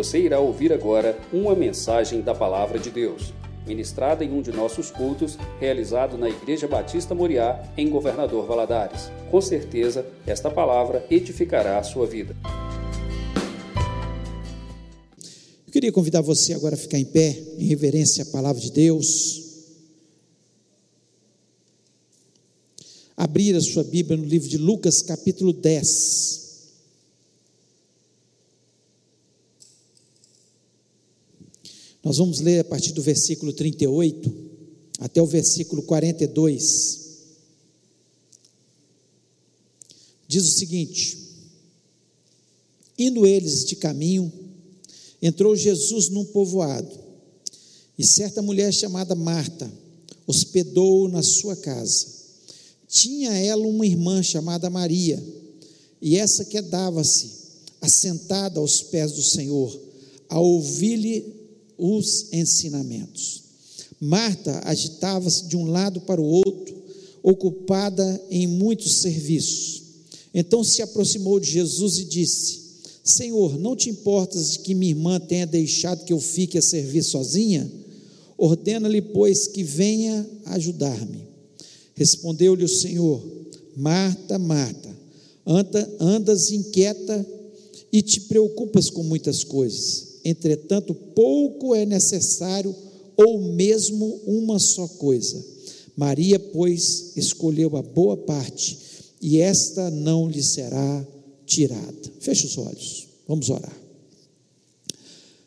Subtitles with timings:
[0.00, 3.34] Você irá ouvir agora uma mensagem da Palavra de Deus,
[3.66, 9.10] ministrada em um de nossos cultos, realizado na Igreja Batista Moriá, em Governador Valadares.
[9.30, 12.34] Com certeza, esta palavra edificará a sua vida.
[15.66, 19.66] Eu queria convidar você agora a ficar em pé, em reverência à palavra de Deus.
[23.14, 26.49] Abrir a sua Bíblia no livro de Lucas, capítulo 10.
[32.02, 34.50] Nós vamos ler a partir do versículo 38
[34.98, 37.00] até o versículo 42.
[40.26, 41.18] Diz o seguinte:
[42.98, 44.32] Indo eles de caminho,
[45.20, 46.98] entrou Jesus num povoado,
[47.98, 49.70] e certa mulher chamada Marta
[50.26, 52.06] hospedou-o na sua casa.
[52.88, 55.22] Tinha ela uma irmã chamada Maria,
[56.00, 57.40] e essa quedava-se
[57.80, 59.78] assentada aos pés do Senhor,
[60.28, 61.39] a ouvir-lhe
[61.80, 63.42] os ensinamentos.
[63.98, 66.74] Marta agitava-se de um lado para o outro,
[67.22, 69.82] ocupada em muitos serviços.
[70.34, 72.60] Então se aproximou de Jesus e disse:
[73.02, 77.02] Senhor, não te importas de que minha irmã tenha deixado que eu fique a servir
[77.02, 77.70] sozinha?
[78.38, 81.24] Ordena-lhe, pois, que venha ajudar-me.
[81.94, 83.22] Respondeu-lhe o Senhor:
[83.76, 84.96] Marta, Marta,
[85.46, 87.26] anda, andas inquieta
[87.92, 92.74] e te preocupas com muitas coisas Entretanto, pouco é necessário,
[93.16, 95.44] ou mesmo uma só coisa.
[95.96, 98.78] Maria, pois, escolheu a boa parte,
[99.20, 101.06] e esta não lhe será
[101.46, 102.12] tirada.
[102.20, 103.76] Feche os olhos, vamos orar.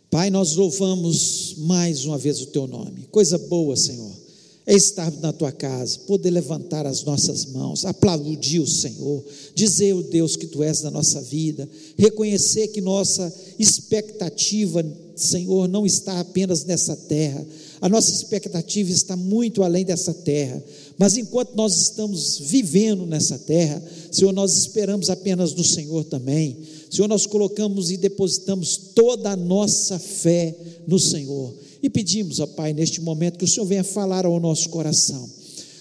[0.10, 3.08] Pai, nós louvamos mais uma vez o teu nome.
[3.10, 4.23] Coisa boa, Senhor
[4.66, 10.00] é estar na tua casa, poder levantar as nossas mãos, aplaudir o Senhor, dizer, o
[10.00, 16.20] oh Deus, que tu és na nossa vida, reconhecer que nossa expectativa, Senhor, não está
[16.20, 17.46] apenas nessa terra,
[17.82, 20.64] a nossa expectativa está muito além dessa terra,
[20.98, 26.58] mas enquanto nós estamos vivendo nessa terra, Senhor, nós esperamos apenas no Senhor também,
[26.90, 30.56] Senhor, nós colocamos e depositamos toda a nossa fé
[30.88, 34.70] no Senhor e pedimos, ó Pai, neste momento, que o Senhor venha falar ao nosso
[34.70, 35.30] coração.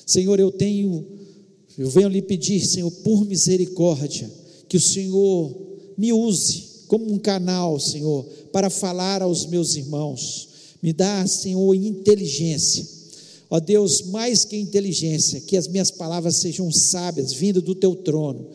[0.04, 1.06] Senhor, eu tenho,
[1.78, 4.28] eu venho lhe pedir, Senhor, por misericórdia,
[4.68, 5.56] que o Senhor
[5.96, 10.48] me use como um canal, Senhor, para falar aos meus irmãos.
[10.82, 12.84] Me dá, Senhor, inteligência.
[13.48, 18.48] Ó Deus, mais que inteligência, que as minhas palavras sejam sábias, vindo do teu trono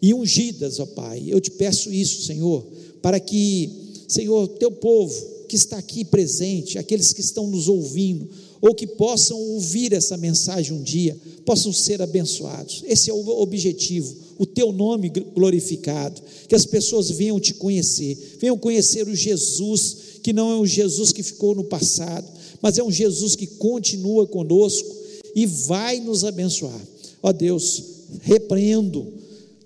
[0.00, 1.24] e ungidas, ó Pai.
[1.26, 2.64] Eu te peço isso, Senhor,
[3.02, 8.26] para que, Senhor, teu povo que está aqui presente, aqueles que estão nos ouvindo,
[8.58, 11.14] ou que possam ouvir essa mensagem um dia,
[11.44, 12.82] possam ser abençoados.
[12.86, 18.56] Esse é o objetivo, o teu nome glorificado, que as pessoas venham te conhecer, venham
[18.56, 22.26] conhecer o Jesus, que não é um Jesus que ficou no passado,
[22.62, 24.88] mas é um Jesus que continua conosco
[25.36, 26.80] e vai nos abençoar.
[27.22, 27.82] Ó Deus,
[28.22, 29.06] repreendo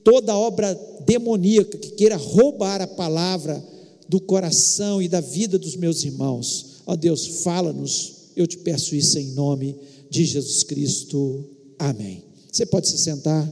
[0.02, 0.74] toda obra
[1.06, 3.62] demoníaca que queira roubar a palavra
[4.08, 6.82] do coração e da vida dos meus irmãos.
[6.86, 9.76] Ó Deus, fala-nos, eu te peço isso em nome
[10.10, 11.44] de Jesus Cristo.
[11.78, 12.24] Amém.
[12.50, 13.50] Você pode se sentar.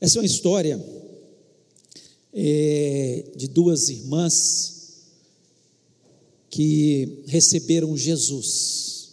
[0.00, 0.84] Essa é uma história
[2.32, 4.74] é, de duas irmãs
[6.50, 9.10] que receberam Jesus.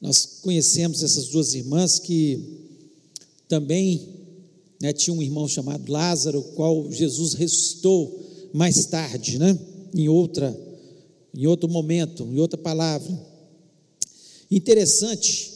[0.00, 2.63] Nós conhecemos essas duas irmãs que
[3.48, 4.08] também
[4.80, 8.20] né, tinha um irmão chamado Lázaro, o qual Jesus ressuscitou
[8.52, 9.58] mais tarde, né,
[9.94, 10.56] em outra,
[11.34, 13.12] em outro momento, em outra palavra.
[14.50, 15.52] Interessante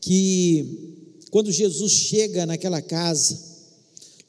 [0.00, 3.38] que quando Jesus chega naquela casa,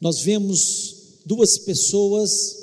[0.01, 0.95] nós vemos
[1.25, 2.57] duas pessoas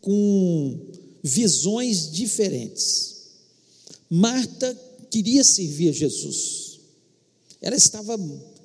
[0.00, 0.78] com
[1.22, 3.14] visões diferentes.
[4.10, 4.78] Marta
[5.10, 6.80] queria servir a Jesus.
[7.62, 8.16] Ela estava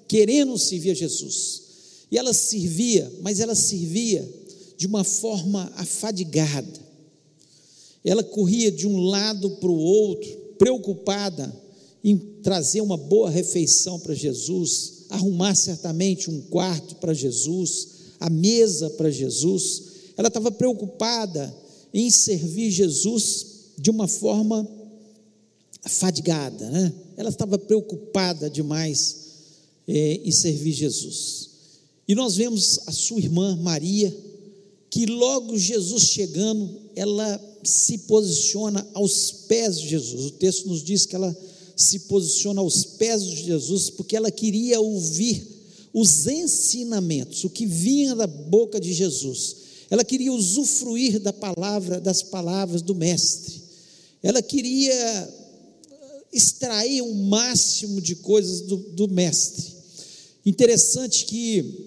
[0.09, 1.61] querendo servir a Jesus.
[2.11, 4.27] E ela servia, mas ela servia
[4.75, 6.89] de uma forma afadigada.
[8.03, 11.55] Ela corria de um lado para o outro, preocupada
[12.03, 17.89] em trazer uma boa refeição para Jesus, arrumar certamente um quarto para Jesus,
[18.19, 19.83] a mesa para Jesus.
[20.17, 21.55] Ela estava preocupada
[21.93, 23.45] em servir Jesus
[23.77, 24.67] de uma forma
[25.83, 26.93] afadigada, né?
[27.15, 29.18] Ela estava preocupada demais
[29.89, 31.49] é, em servir Jesus.
[32.07, 34.15] E nós vemos a sua irmã Maria,
[34.89, 40.25] que logo Jesus chegando, ela se posiciona aos pés de Jesus.
[40.25, 41.35] O texto nos diz que ela
[41.75, 45.45] se posiciona aos pés de Jesus, porque ela queria ouvir
[45.93, 49.55] os ensinamentos, o que vinha da boca de Jesus.
[49.89, 53.61] Ela queria usufruir da palavra, das palavras do mestre.
[54.21, 55.33] Ela queria
[56.31, 59.78] extrair o máximo de coisas do, do mestre.
[60.49, 61.85] Interessante que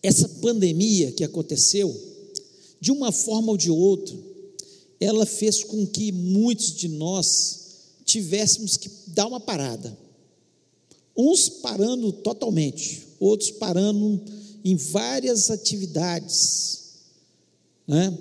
[0.00, 1.92] essa pandemia que aconteceu,
[2.80, 4.16] de uma forma ou de outra,
[5.00, 7.58] ela fez com que muitos de nós
[8.04, 9.98] tivéssemos que dar uma parada.
[11.16, 14.22] Uns parando totalmente, outros parando
[14.64, 16.82] em várias atividades,
[17.84, 18.16] né?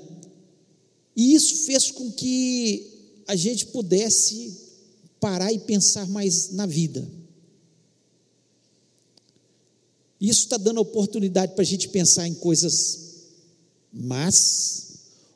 [1.16, 4.58] E isso fez com que a gente pudesse
[5.20, 7.19] parar e pensar mais na vida.
[10.20, 13.10] Isso está dando oportunidade para a gente pensar em coisas
[13.94, 14.88] más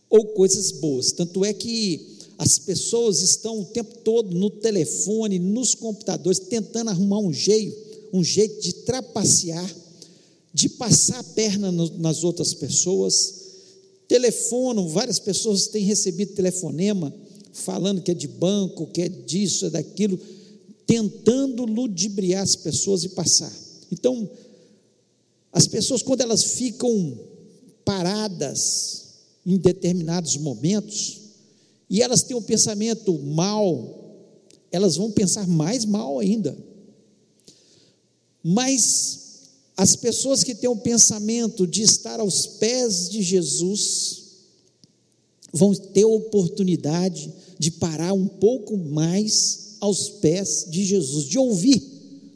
[0.10, 1.12] ou coisas boas.
[1.12, 7.20] Tanto é que as pessoas estão o tempo todo no telefone, nos computadores, tentando arrumar
[7.20, 7.78] um jeito,
[8.12, 9.76] um jeito de trapacear,
[10.54, 13.42] de passar a perna no, nas outras pessoas.
[14.08, 17.14] Telefonam, várias pessoas têm recebido telefonema
[17.54, 20.20] falando que é de banco, que é disso, é daquilo,
[20.86, 23.54] tentando ludibriar as pessoas e passar.
[23.92, 24.30] Então,
[25.54, 27.18] as pessoas, quando elas ficam
[27.86, 29.04] paradas
[29.46, 31.22] em determinados momentos,
[31.90, 34.18] e elas têm um pensamento mal,
[34.72, 36.58] elas vão pensar mais mal ainda.
[38.44, 39.20] Mas
[39.78, 44.24] as pessoas que têm o pensamento de estar aos pés de Jesus,
[45.54, 51.82] vão ter a oportunidade de parar um pouco mais aos pés de Jesus, de ouvir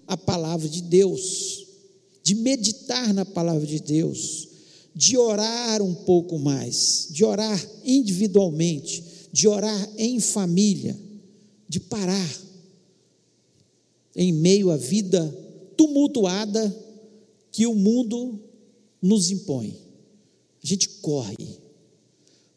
[0.06, 1.67] a palavra de Deus,
[2.28, 4.50] de meditar na palavra de Deus,
[4.94, 9.02] de orar um pouco mais, de orar individualmente,
[9.32, 11.00] de orar em família,
[11.70, 12.42] de parar
[14.14, 15.24] em meio à vida
[15.78, 16.76] tumultuada
[17.50, 18.38] que o mundo
[19.02, 19.78] nos impõe.
[20.62, 21.38] A gente corre,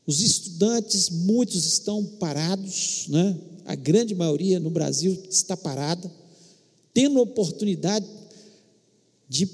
[0.05, 3.39] os estudantes, muitos estão parados, né?
[3.65, 6.13] a grande maioria no Brasil está parada,
[6.93, 8.05] tendo oportunidade
[9.31, 9.49] de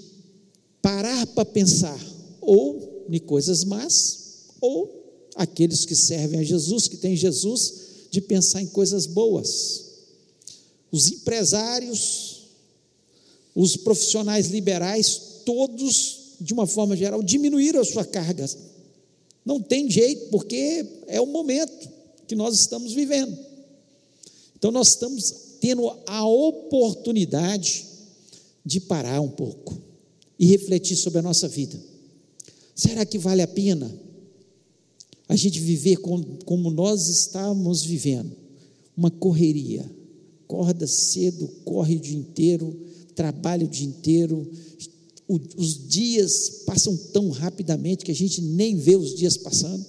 [0.82, 2.00] parar para pensar,
[2.40, 5.04] ou em coisas más, ou
[5.36, 7.74] aqueles que servem a Jesus, que têm Jesus,
[8.10, 9.84] de pensar em coisas boas.
[10.90, 12.48] Os empresários,
[13.54, 18.48] os profissionais liberais, todos, de uma forma geral, diminuíram a sua carga
[19.46, 21.88] não tem jeito, porque é o momento
[22.26, 23.38] que nós estamos vivendo.
[24.58, 27.86] Então nós estamos tendo a oportunidade
[28.66, 29.80] de parar um pouco
[30.36, 31.80] e refletir sobre a nossa vida.
[32.74, 33.88] Será que vale a pena
[35.28, 38.36] a gente viver como, como nós estávamos vivendo?
[38.96, 39.88] Uma correria.
[40.44, 42.76] Acorda cedo, corre o dia inteiro,
[43.14, 44.50] trabalha o dia inteiro,
[45.28, 49.84] o, os dias passam tão rapidamente que a gente nem vê os dias passando.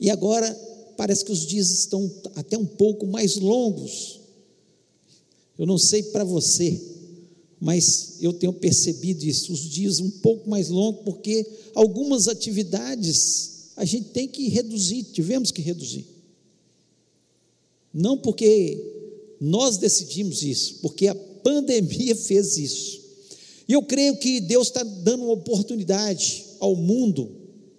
[0.00, 0.52] E agora
[0.96, 4.20] parece que os dias estão até um pouco mais longos.
[5.56, 6.97] Eu não sei para você,
[7.60, 13.84] mas eu tenho percebido isso, os dias um pouco mais longos, porque algumas atividades a
[13.84, 16.06] gente tem que reduzir, tivemos que reduzir.
[17.92, 23.00] Não porque nós decidimos isso, porque a pandemia fez isso.
[23.68, 27.30] E eu creio que Deus está dando uma oportunidade ao mundo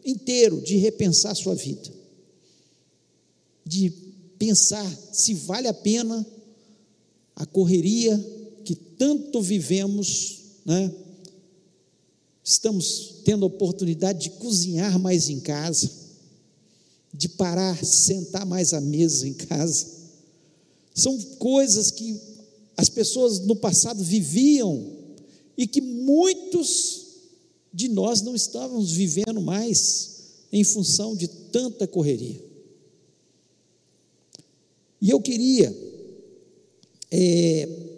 [0.05, 1.91] inteiro de repensar sua vida,
[3.65, 3.91] de
[4.37, 6.25] pensar se vale a pena
[7.35, 8.17] a correria
[8.69, 10.93] que tanto vivemos, né?
[12.43, 15.89] Estamos tendo a oportunidade de cozinhar mais em casa,
[17.11, 19.87] de parar, sentar mais à mesa em casa.
[20.93, 22.21] São coisas que
[22.77, 24.85] as pessoas no passado viviam
[25.57, 27.07] e que muitos
[27.73, 30.11] de nós não estávamos vivendo mais
[30.51, 32.39] em função de tanta correria.
[35.01, 35.75] E eu queria
[37.09, 37.88] é,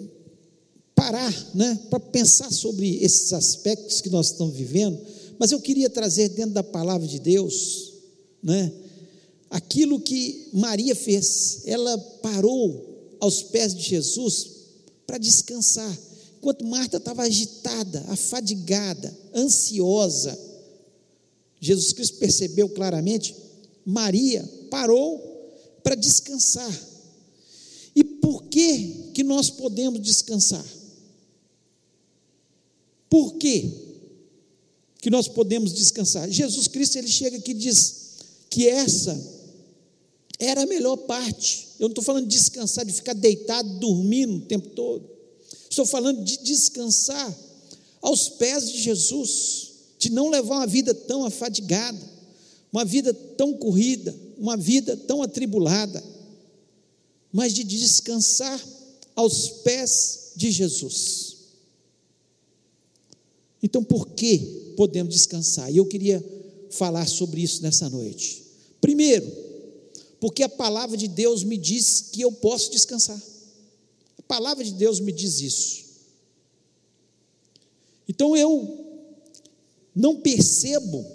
[0.96, 5.00] parar né, para pensar sobre esses aspectos que nós estamos vivendo,
[5.40, 7.94] mas eu queria trazer dentro da palavra de Deus
[8.44, 8.72] né,
[9.50, 11.62] aquilo que Maria fez.
[11.66, 14.50] Ela parou aos pés de Jesus
[15.06, 15.98] para descansar
[16.42, 20.36] Enquanto Marta estava agitada, afadigada, ansiosa,
[21.60, 23.36] Jesus Cristo percebeu claramente,
[23.86, 25.22] Maria parou
[25.84, 26.74] para descansar.
[27.96, 30.66] E por que que nós podemos descansar?
[33.12, 33.70] Por que
[35.02, 36.32] que nós podemos descansar?
[36.32, 37.96] Jesus Cristo ele chega aqui e diz
[38.50, 39.22] que essa
[40.40, 41.68] era a melhor parte.
[41.78, 45.10] Eu não estou falando de descansar, de ficar deitado, dormindo o tempo todo.
[45.70, 47.38] Estou falando de descansar
[48.02, 52.00] aos pés de Jesus, de não levar uma vida tão afadigada,
[52.72, 56.02] uma vida tão corrida, uma vida tão atribulada,
[57.30, 58.58] mas de descansar
[59.18, 61.31] aos pés de Jesus.
[63.62, 65.72] Então, por que podemos descansar?
[65.72, 66.24] E eu queria
[66.72, 68.44] falar sobre isso nessa noite.
[68.80, 69.30] Primeiro,
[70.20, 73.22] porque a palavra de Deus me diz que eu posso descansar.
[74.18, 75.82] A palavra de Deus me diz isso.
[78.08, 78.86] Então eu
[79.96, 81.06] não percebo,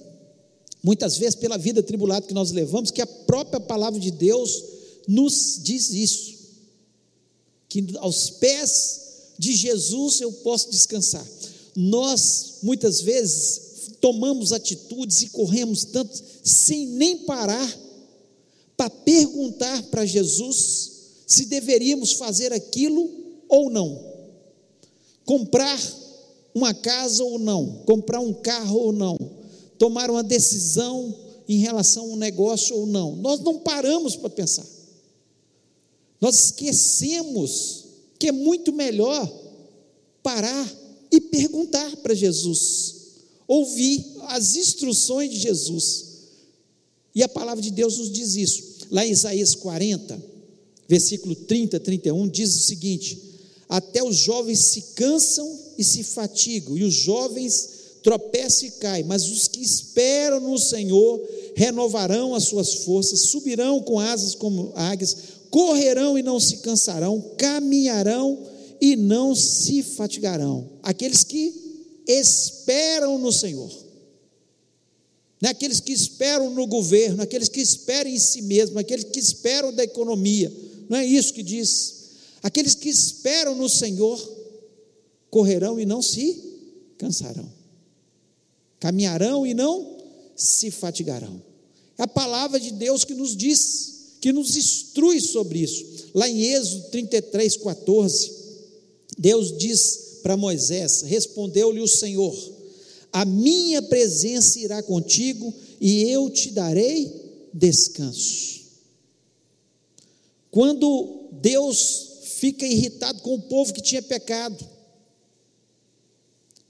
[0.83, 4.63] muitas vezes pela vida tribulada que nós levamos, que a própria palavra de Deus
[5.07, 6.37] nos diz isso.
[7.69, 9.01] Que aos pés
[9.39, 11.27] de Jesus eu posso descansar.
[11.77, 17.79] Nós, muitas vezes, tomamos atitudes e corremos tanto sem nem parar
[18.77, 20.93] para perguntar para Jesus
[21.27, 23.11] se deveríamos fazer aquilo
[23.49, 24.15] ou não.
[25.25, 25.79] Comprar
[26.55, 29.19] uma casa ou não, comprar um carro ou não,
[29.79, 31.15] tomar uma decisão
[31.49, 33.17] em relação a um negócio ou não.
[33.17, 34.67] Nós não paramos para pensar.
[36.21, 37.85] Nós esquecemos
[38.19, 39.31] que é muito melhor
[40.23, 40.86] parar
[41.17, 42.95] e perguntar para Jesus
[43.49, 46.05] ouvir as instruções de Jesus.
[47.15, 48.63] E a palavra de Deus nos diz isso.
[48.91, 50.23] Lá em Isaías 40,
[50.89, 53.19] versículo 30, 31, diz o seguinte:
[53.69, 57.71] Até os jovens se cansam e se fatigam, e os jovens
[58.03, 61.21] tropeçam e caem, mas os que esperam no Senhor
[61.55, 65.17] renovarão as suas forças, subirão com asas como águias,
[65.51, 68.39] correrão e não se cansarão, caminharão
[68.81, 70.69] e não se fatigarão.
[70.83, 71.55] Aqueles que
[72.07, 73.71] esperam no Senhor.
[75.41, 79.21] Não é aqueles que esperam no governo, aqueles que esperam em si mesmo, aqueles que
[79.21, 80.53] esperam da economia.
[80.89, 81.95] Não é isso que diz.
[82.43, 84.19] Aqueles que esperam no Senhor
[85.31, 86.43] correrão e não se
[86.97, 87.53] cansarão.
[88.81, 89.99] Caminharão e não
[90.35, 91.43] se fatigarão.
[91.99, 95.85] É a palavra de Deus que nos diz, que nos instrui sobre isso.
[96.15, 98.33] Lá em Êxodo 33, 14,
[99.17, 102.37] Deus diz para Moisés: Respondeu-lhe o Senhor:
[103.13, 108.57] A minha presença irá contigo e eu te darei descanso.
[110.51, 112.07] Quando Deus
[112.39, 114.67] fica irritado com o povo que tinha pecado,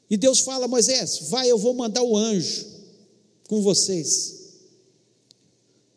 [0.08, 2.66] e Deus fala: Moisés, vai, eu vou mandar o anjo
[3.48, 4.36] com vocês.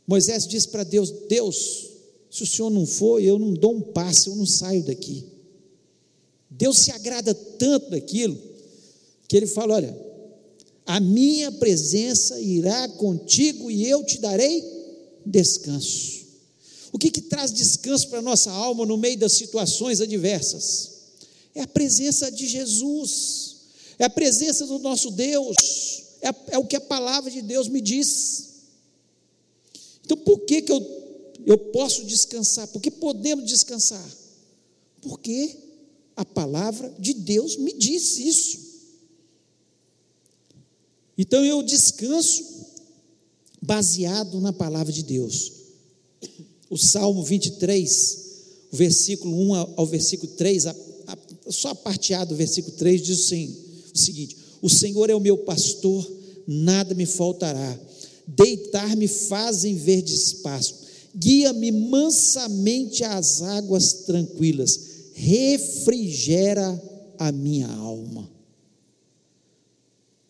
[0.08, 1.90] Moisés diz para Deus: Deus,
[2.32, 5.39] se o senhor não for, eu não dou um passo, eu não saio daqui.
[6.50, 8.38] Deus se agrada tanto daquilo
[9.28, 9.96] que ele fala: Olha,
[10.86, 14.64] a minha presença irá contigo e eu te darei
[15.26, 16.20] descanso.
[16.92, 20.90] O que, que traz descanso para a nossa alma no meio das situações adversas?
[21.54, 23.58] É a presença de Jesus,
[24.00, 25.56] é a presença do nosso Deus,
[26.22, 28.50] é, é o que a palavra de Deus me diz.
[30.04, 30.84] Então, por que, que eu,
[31.46, 32.68] eu posso descansar?
[32.70, 34.10] Por que podemos descansar?
[35.02, 35.56] Porque
[36.20, 38.60] a palavra de Deus me diz isso.
[41.18, 42.44] Então eu descanso
[43.62, 45.54] baseado na palavra de Deus.
[46.70, 48.20] O Salmo 23,
[48.70, 50.76] o versículo 1 ao versículo 3, a,
[51.08, 51.18] a,
[51.50, 53.56] só a parte A do versículo 3 diz assim,
[53.96, 56.06] o seguinte: O Senhor é o meu pastor,
[56.46, 57.80] nada me faltará.
[58.28, 60.76] Deitar-me fazem verde espaço,
[61.16, 64.89] guia-me mansamente às águas tranquilas
[65.20, 66.82] refrigera
[67.18, 68.32] a minha alma.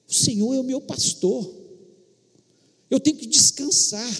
[0.08, 1.48] O Senhor é o meu pastor.
[2.89, 4.12] Eu tenho que descansar.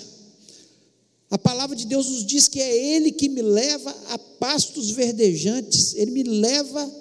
[1.31, 5.95] A palavra de Deus nos diz que é Ele que me leva a pastos verdejantes,
[5.95, 6.91] Ele me leva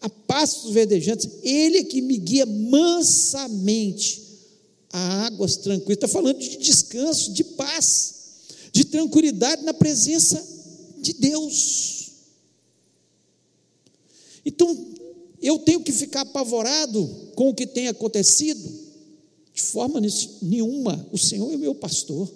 [0.00, 4.22] a pastos verdejantes, Ele é que me guia mansamente
[4.92, 5.96] a águas tranquilas.
[5.96, 8.14] Está falando de descanso, de paz,
[8.72, 10.40] de tranquilidade na presença
[10.98, 11.99] de Deus.
[14.44, 14.76] Então,
[15.42, 18.70] eu tenho que ficar apavorado com o que tem acontecido?
[19.54, 20.00] De forma
[20.42, 21.08] nenhuma.
[21.12, 22.30] O Senhor é meu pastor.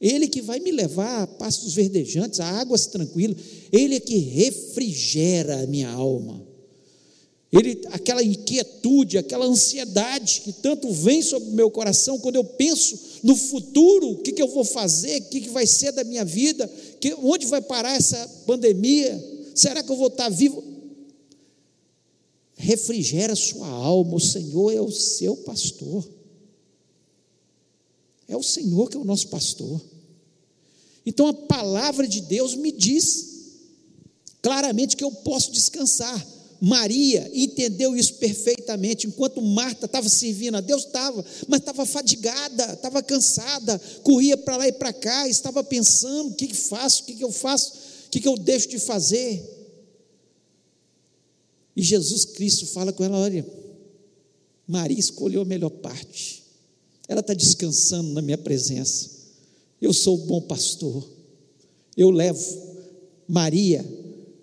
[0.00, 3.36] Ele que vai me levar a pastos verdejantes, a águas tranquilas.
[3.72, 6.44] Ele é que refrigera a minha alma.
[7.52, 12.98] Ele, aquela inquietude, aquela ansiedade que tanto vem sobre o meu coração quando eu penso
[13.22, 16.24] no futuro, o que, que eu vou fazer, o que, que vai ser da minha
[16.24, 19.22] vida, que, onde vai parar essa pandemia,
[19.54, 20.64] será que eu vou estar vivo?
[22.62, 26.08] Refrigera sua alma, o Senhor é o seu pastor.
[28.28, 29.80] É o Senhor que é o nosso pastor.
[31.04, 33.32] Então a palavra de Deus me diz
[34.40, 36.24] claramente que eu posso descansar.
[36.60, 39.08] Maria entendeu isso perfeitamente.
[39.08, 44.68] Enquanto Marta estava servindo a Deus, estava, mas estava fadigada, estava cansada, corria para lá
[44.68, 47.72] e para cá, estava pensando: o que, que faço, o que, que eu faço,
[48.06, 49.61] o que, que eu deixo de fazer.
[51.76, 53.46] E Jesus Cristo fala com ela: olha,
[54.66, 56.42] Maria escolheu a melhor parte,
[57.08, 59.10] ela está descansando na minha presença.
[59.80, 61.08] Eu sou o bom pastor,
[61.96, 62.72] eu levo
[63.26, 63.84] Maria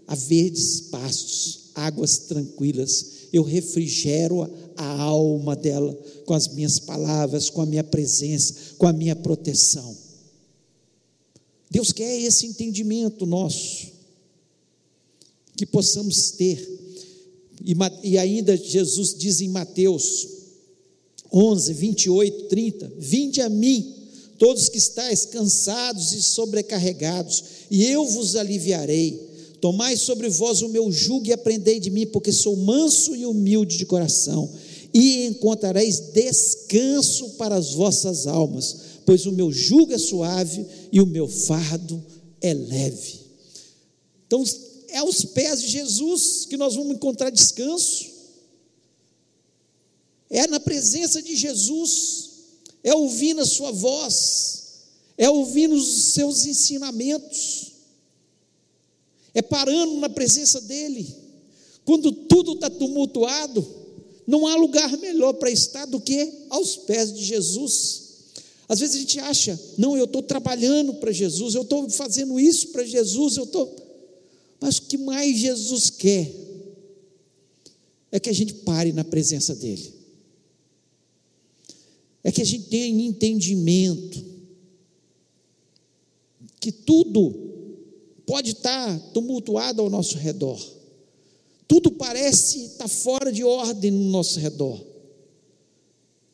[0.08, 3.20] a verdes pastos águas tranquilas.
[3.32, 5.94] Eu refrigero a alma dela
[6.26, 9.96] com as minhas palavras, com a minha presença, com a minha proteção.
[11.70, 13.88] Deus quer esse entendimento nosso,
[15.56, 16.79] que possamos ter.
[18.04, 20.28] E, ainda Jesus diz em Mateus
[21.32, 23.94] 11, 28, 30: Vinde a mim,
[24.40, 29.30] todos que estáis cansados e sobrecarregados, e eu vos aliviarei.
[29.62, 33.78] Tomai sobre vós o meu jugo e aprendei de mim, porque sou manso e humilde
[33.78, 34.50] de coração,
[34.92, 41.06] e encontrareis descanso para as vossas almas, pois o meu jugo é suave e o
[41.06, 42.02] meu fardo
[42.42, 43.20] é leve.
[44.26, 44.44] Então,
[44.92, 48.10] é aos pés de Jesus que nós vamos encontrar descanso,
[50.30, 52.30] é na presença de Jesus,
[52.84, 54.64] é ouvindo a Sua voz,
[55.18, 57.70] é ouvindo os seus ensinamentos
[59.34, 61.08] é parando na presença dEle.
[61.86, 63.66] Quando tudo está tumultuado,
[64.28, 68.10] não há lugar melhor para estar do que aos pés de Jesus.
[68.68, 72.68] Às vezes a gente acha, não, eu estou trabalhando para Jesus, eu estou fazendo isso
[72.68, 73.79] para Jesus, eu estou.
[74.60, 76.34] Mas o que mais Jesus quer
[78.12, 79.94] é que a gente pare na presença dEle,
[82.24, 84.24] é que a gente tenha entendimento
[86.60, 87.34] que tudo
[88.26, 90.60] pode estar tumultuado ao nosso redor.
[91.68, 94.84] Tudo parece estar fora de ordem no nosso redor.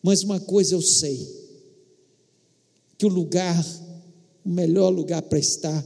[0.01, 1.27] Mas uma coisa eu sei:
[2.97, 3.63] que o lugar,
[4.45, 5.83] o melhor lugar para estar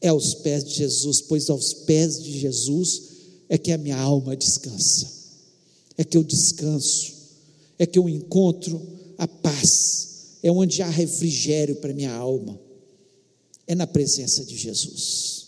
[0.00, 3.02] é aos pés de Jesus, pois aos pés de Jesus
[3.48, 5.08] é que a minha alma descansa,
[5.96, 7.12] é que eu descanso,
[7.78, 8.80] é que eu encontro
[9.18, 12.66] a paz, é onde há refrigério para minha alma
[13.66, 15.46] é na presença de Jesus.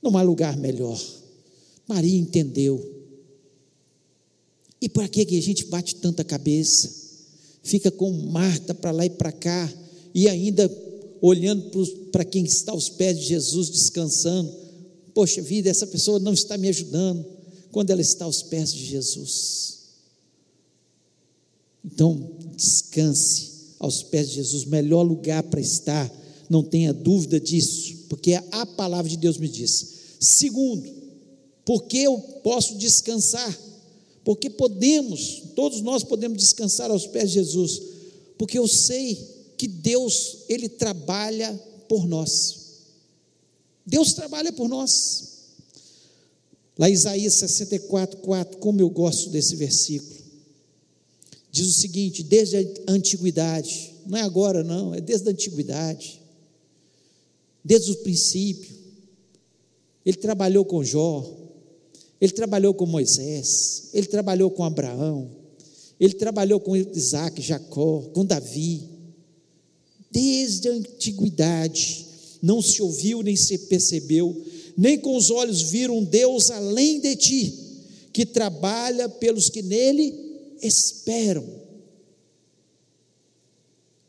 [0.00, 1.00] Não há lugar melhor.
[1.86, 2.94] Maria entendeu.
[4.80, 6.92] E para que a gente bate tanta cabeça?
[7.62, 9.72] Fica com Marta para lá e para cá,
[10.14, 10.68] e ainda
[11.20, 14.52] olhando para quem está aos pés de Jesus, descansando.
[15.14, 17.24] Poxa vida, essa pessoa não está me ajudando,
[17.72, 19.78] quando ela está aos pés de Jesus.
[21.84, 26.10] Então, descanse aos pés de Jesus, melhor lugar para estar
[26.48, 29.94] não tenha dúvida disso, porque a palavra de Deus me diz.
[30.20, 30.88] Segundo,
[31.64, 33.58] porque eu posso descansar,
[34.24, 37.82] porque podemos, todos nós podemos descansar aos pés de Jesus,
[38.38, 41.52] porque eu sei que Deus, Ele trabalha
[41.88, 42.66] por nós.
[43.84, 45.36] Deus trabalha por nós.
[46.78, 50.20] Lá Isaías 64, 4, como eu gosto desse versículo.
[51.50, 56.20] Diz o seguinte: desde a antiguidade, não é agora não, é desde a antiguidade,
[57.64, 58.76] desde o princípio.
[60.04, 61.24] Ele trabalhou com Jó,
[62.20, 65.30] ele trabalhou com Moisés, ele trabalhou com Abraão,
[65.98, 68.95] ele trabalhou com Isaac, Jacó, com Davi.
[70.10, 72.06] Desde a antiguidade,
[72.42, 74.44] não se ouviu nem se percebeu,
[74.76, 77.54] nem com os olhos viram Deus além de ti,
[78.12, 80.14] que trabalha pelos que nele
[80.62, 81.44] esperam.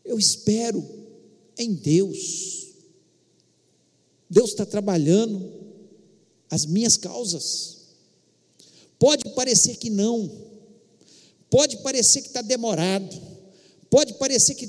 [0.04, 0.84] Eu espero
[1.58, 2.68] em Deus.
[4.30, 5.52] Deus está trabalhando
[6.50, 7.78] as minhas causas.
[9.00, 10.30] Pode parecer que não,
[11.50, 13.16] pode parecer que está demorado,
[13.90, 14.68] pode parecer que,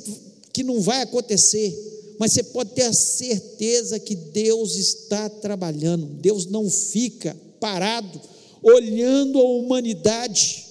[0.58, 6.46] que não vai acontecer, mas você pode ter a certeza que Deus está trabalhando, Deus
[6.46, 8.20] não fica parado
[8.60, 10.66] olhando a humanidade,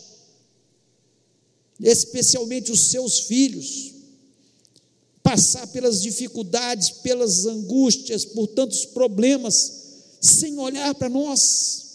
[1.80, 3.94] especialmente os seus filhos
[5.24, 9.72] passar pelas dificuldades, pelas angústias, por tantos problemas,
[10.20, 11.86] sem olhar para nós.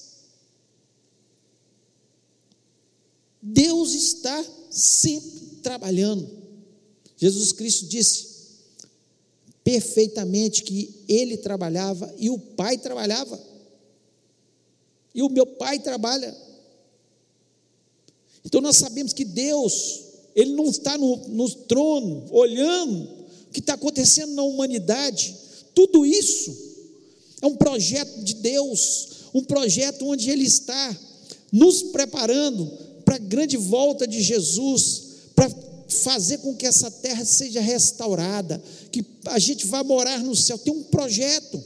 [3.43, 6.42] Deus está sempre trabalhando.
[7.23, 8.27] Jesus Cristo disse
[9.63, 13.41] perfeitamente que ele trabalhava e o Pai trabalhava.
[15.15, 16.37] E o meu Pai trabalha.
[18.45, 20.01] Então nós sabemos que Deus,
[20.35, 23.09] Ele não está no, no trono olhando
[23.53, 25.37] que está acontecendo na humanidade,
[25.77, 26.53] tudo isso
[27.41, 30.99] é um projeto de Deus, um projeto onde Ele está
[31.53, 32.67] nos preparando
[33.05, 35.03] para a grande volta de Jesus,
[35.37, 35.49] para
[35.93, 40.59] fazer com que essa terra seja restaurada, que a gente vá morar no céu.
[40.59, 41.63] Tem um projeto.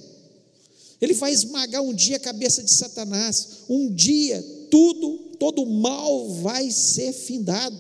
[1.01, 3.49] Ele vai esmagar um dia a cabeça de Satanás.
[3.69, 7.79] Um dia tudo, todo mal vai ser findado.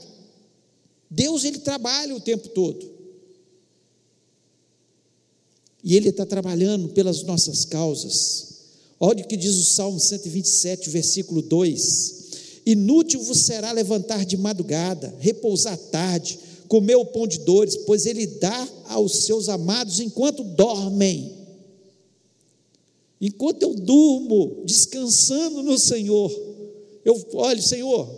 [1.11, 2.97] Deus ele trabalha o tempo todo.
[5.83, 8.57] E ele está trabalhando pelas nossas causas.
[8.99, 12.16] Olha o que diz o Salmo 127, versículo 2:
[12.67, 18.27] Inútil vos será levantar de madrugada, repousar tarde, comer o pão de dores, pois ele
[18.27, 21.33] dá aos seus amados enquanto dormem.
[23.21, 26.29] Enquanto eu durmo, descansando no Senhor,
[27.05, 28.11] eu olho, Senhor,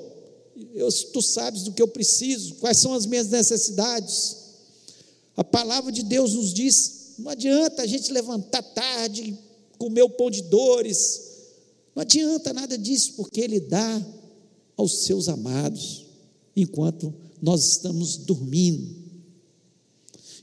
[0.74, 4.37] eu, tu sabes do que eu preciso, quais são as minhas necessidades.
[5.37, 9.38] A palavra de Deus nos diz: não adianta a gente levantar tarde,
[9.76, 11.28] comer o pão de dores,
[11.94, 14.02] não adianta nada disso, porque Ele dá
[14.78, 16.06] aos seus amados,
[16.56, 17.12] enquanto
[17.42, 18.96] nós estamos dormindo.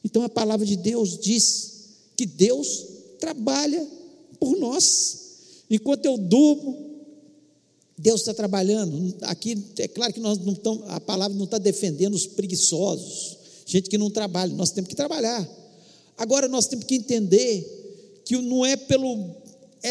[0.03, 1.73] Então a palavra de Deus diz
[2.15, 2.85] que Deus
[3.19, 3.87] trabalha
[4.39, 5.21] por nós.
[5.69, 6.77] Enquanto eu durmo,
[7.97, 9.15] Deus está trabalhando.
[9.21, 13.89] Aqui é claro que nós não estamos, a palavra não está defendendo os preguiçosos, gente
[13.89, 14.53] que não trabalha.
[14.53, 15.49] Nós temos que trabalhar.
[16.17, 19.35] Agora nós temos que entender que não é pelo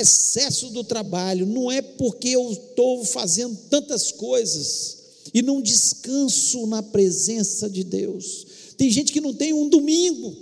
[0.01, 4.99] excesso do trabalho, não é porque eu estou fazendo tantas coisas
[5.33, 8.47] e não descanso na presença de Deus.
[8.77, 10.35] Tem gente que não tem um domingo.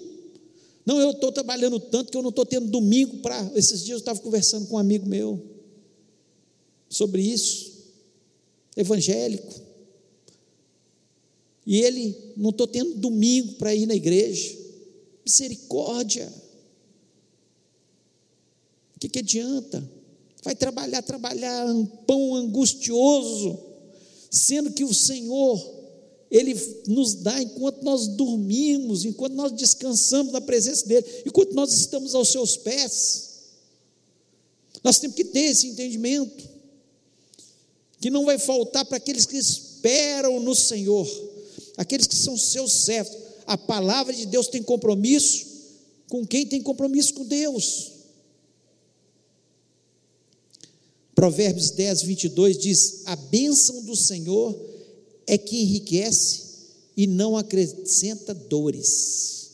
[0.85, 3.53] Não, eu estou trabalhando tanto que eu não estou tendo domingo para.
[3.55, 5.41] Esses dias eu estava conversando com um amigo meu
[6.89, 7.73] sobre isso,
[8.77, 9.61] evangélico.
[11.65, 14.59] E ele, não estou tendo domingo para ir na igreja.
[15.25, 16.42] Misericórdia
[19.03, 19.83] que, que adianta?
[20.43, 23.59] Vai trabalhar, trabalhar, um pão angustioso,
[24.31, 25.59] sendo que o Senhor,
[26.31, 26.55] Ele
[26.87, 32.29] nos dá enquanto nós dormimos, enquanto nós descansamos na presença dEle, enquanto nós estamos aos
[32.29, 33.31] seus pés.
[34.83, 36.49] Nós temos que ter esse entendimento,
[38.01, 41.09] que não vai faltar para aqueles que esperam no Senhor,
[41.77, 43.17] aqueles que são seus servos.
[43.47, 45.47] A palavra de Deus tem compromisso
[46.09, 48.02] com quem tem compromisso com Deus.
[51.23, 54.59] Provérbios 10, 22 diz: A bênção do Senhor
[55.25, 56.43] é que enriquece
[56.97, 59.53] e não acrescenta dores.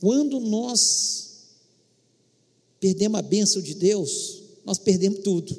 [0.00, 1.50] Quando nós
[2.80, 5.54] perdemos a bênção de Deus, nós perdemos tudo.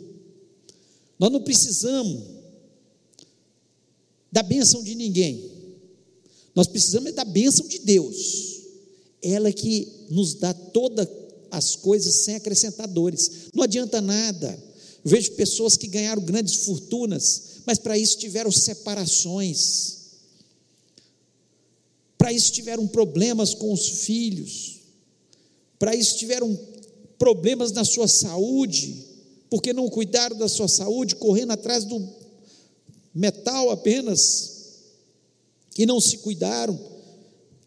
[1.19, 2.19] Nós não precisamos
[4.31, 5.51] da bênção de ninguém.
[6.55, 8.63] Nós precisamos da bênção de Deus.
[9.21, 11.05] Ela que nos dá toda
[11.53, 13.49] as coisas sem acrescentar dores.
[13.53, 14.61] Não adianta nada.
[15.05, 19.97] Eu vejo pessoas que ganharam grandes fortunas, mas para isso tiveram separações.
[22.17, 24.79] Para isso tiveram problemas com os filhos.
[25.77, 26.57] Para isso tiveram
[27.19, 29.05] problemas na sua saúde,
[29.49, 32.09] porque não cuidaram da sua saúde, correndo atrás do
[33.13, 34.51] metal apenas,
[35.77, 36.79] e não se cuidaram,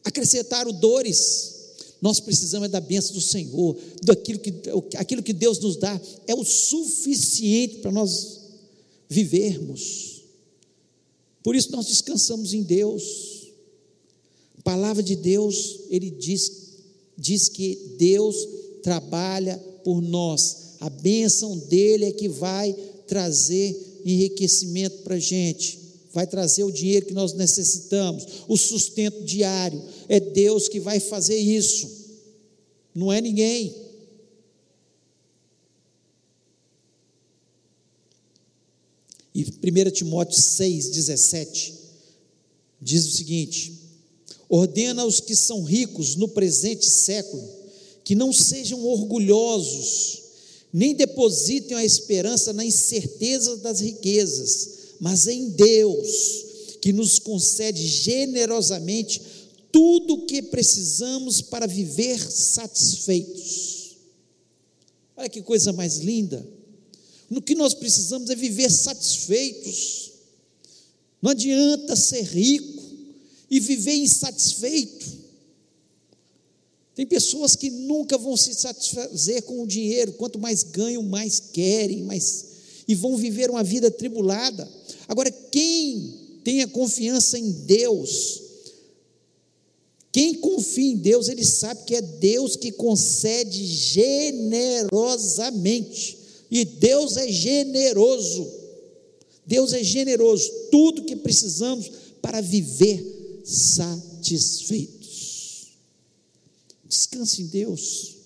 [0.02, 1.55] acrescentaram dores.
[2.00, 4.52] Nós precisamos é da bênção do Senhor, daquilo que,
[4.96, 8.40] aquilo que Deus nos dá é o suficiente para nós
[9.08, 10.22] vivermos.
[11.42, 13.48] Por isso nós descansamos em Deus.
[14.58, 16.52] A palavra de Deus, ele diz,
[17.16, 18.36] diz que Deus
[18.82, 20.74] trabalha por nós.
[20.80, 22.74] A bênção dele é que vai
[23.06, 25.85] trazer enriquecimento para a gente
[26.16, 29.84] vai trazer o dinheiro que nós necessitamos, o sustento diário.
[30.08, 31.86] É Deus que vai fazer isso,
[32.94, 33.76] não é ninguém.
[39.34, 41.74] E 1 Timóteo 6,17
[42.80, 43.74] diz o seguinte:
[44.48, 47.46] ordena aos que são ricos no presente século
[48.02, 50.22] que não sejam orgulhosos,
[50.72, 56.44] nem depositem a esperança na incerteza das riquezas mas em Deus,
[56.80, 59.20] que nos concede generosamente
[59.72, 63.96] tudo o que precisamos para viver satisfeitos.
[65.16, 66.46] Olha que coisa mais linda.
[67.28, 70.12] No que nós precisamos é viver satisfeitos.
[71.20, 72.82] Não adianta ser rico
[73.50, 75.06] e viver insatisfeito.
[76.94, 82.02] Tem pessoas que nunca vão se satisfazer com o dinheiro, quanto mais ganham, mais querem,
[82.02, 82.56] mais
[82.88, 84.68] e vão viver uma vida tribulada.
[85.08, 88.42] Agora, quem tem a confiança em Deus,
[90.12, 96.16] quem confia em Deus, ele sabe que é Deus que concede generosamente
[96.50, 98.50] E Deus é generoso.
[99.46, 100.50] Deus é generoso.
[100.70, 101.90] Tudo que precisamos
[102.22, 104.96] para viver satisfeitos.
[106.88, 108.16] Descanse em Deus.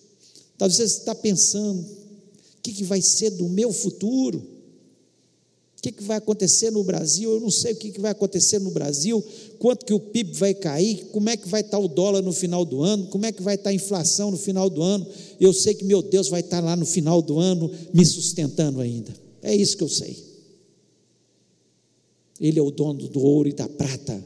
[0.56, 4.49] Talvez você está pensando: o que, que vai ser do meu futuro?
[5.80, 7.32] O que, que vai acontecer no Brasil?
[7.32, 9.24] Eu não sei o que, que vai acontecer no Brasil,
[9.58, 12.66] quanto que o PIB vai cair, como é que vai estar o dólar no final
[12.66, 15.06] do ano, como é que vai estar a inflação no final do ano.
[15.40, 19.10] Eu sei que meu Deus vai estar lá no final do ano me sustentando ainda.
[19.40, 20.22] É isso que eu sei.
[22.38, 24.22] Ele é o dono do ouro e da prata.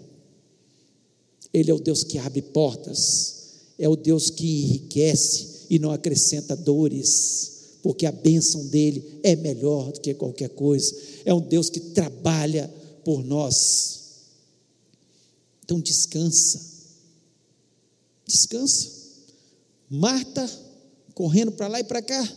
[1.53, 3.61] Ele é o Deus que abre portas.
[3.79, 7.54] É o Deus que enriquece e não acrescenta dores
[7.85, 10.97] porque a bênção dele é melhor do que qualquer coisa.
[11.23, 12.67] É um Deus que trabalha
[13.05, 14.01] por nós.
[15.63, 16.63] Então descansa.
[18.27, 18.89] Descansa.
[19.91, 20.51] Marta
[21.13, 22.37] correndo para lá e para cá.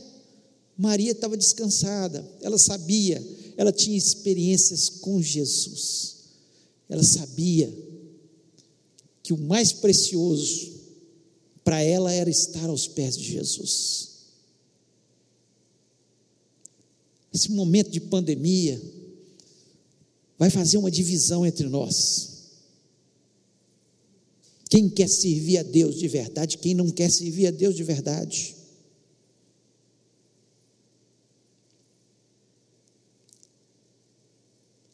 [0.77, 2.29] Maria estava descansada.
[2.41, 6.15] Ela sabia, ela tinha experiências com Jesus.
[6.89, 7.73] Ela sabia
[9.23, 10.73] que o mais precioso
[11.63, 14.06] para ela era estar aos pés de Jesus.
[17.37, 18.81] Esse momento de pandemia
[20.37, 22.35] vai fazer uma divisão entre nós.
[24.69, 28.55] Quem quer servir a Deus de verdade, quem não quer servir a Deus de verdade.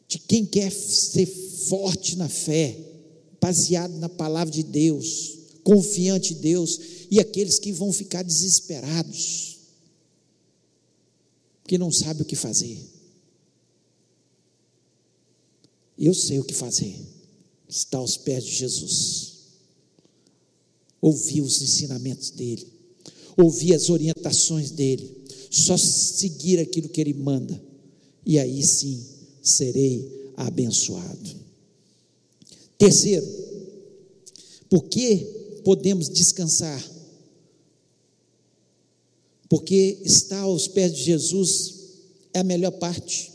[0.06, 2.78] De quem quer ser forte na fé,
[3.40, 6.78] baseado na palavra de Deus, confiante em Deus,
[7.10, 9.53] e aqueles que vão ficar desesperados
[11.64, 12.78] porque não sabe o que fazer.
[15.98, 16.94] Eu sei o que fazer.
[17.66, 19.32] Está aos pés de Jesus.
[21.00, 22.66] Ouvir os ensinamentos dele,
[23.36, 27.60] ouvir as orientações dele, só seguir aquilo que ele manda,
[28.24, 29.02] e aí sim
[29.42, 31.36] serei abençoado.
[32.78, 33.26] Terceiro,
[34.68, 35.16] por que
[35.64, 36.82] podemos descansar?
[39.54, 41.74] Porque estar aos pés de Jesus
[42.32, 43.30] é a melhor parte.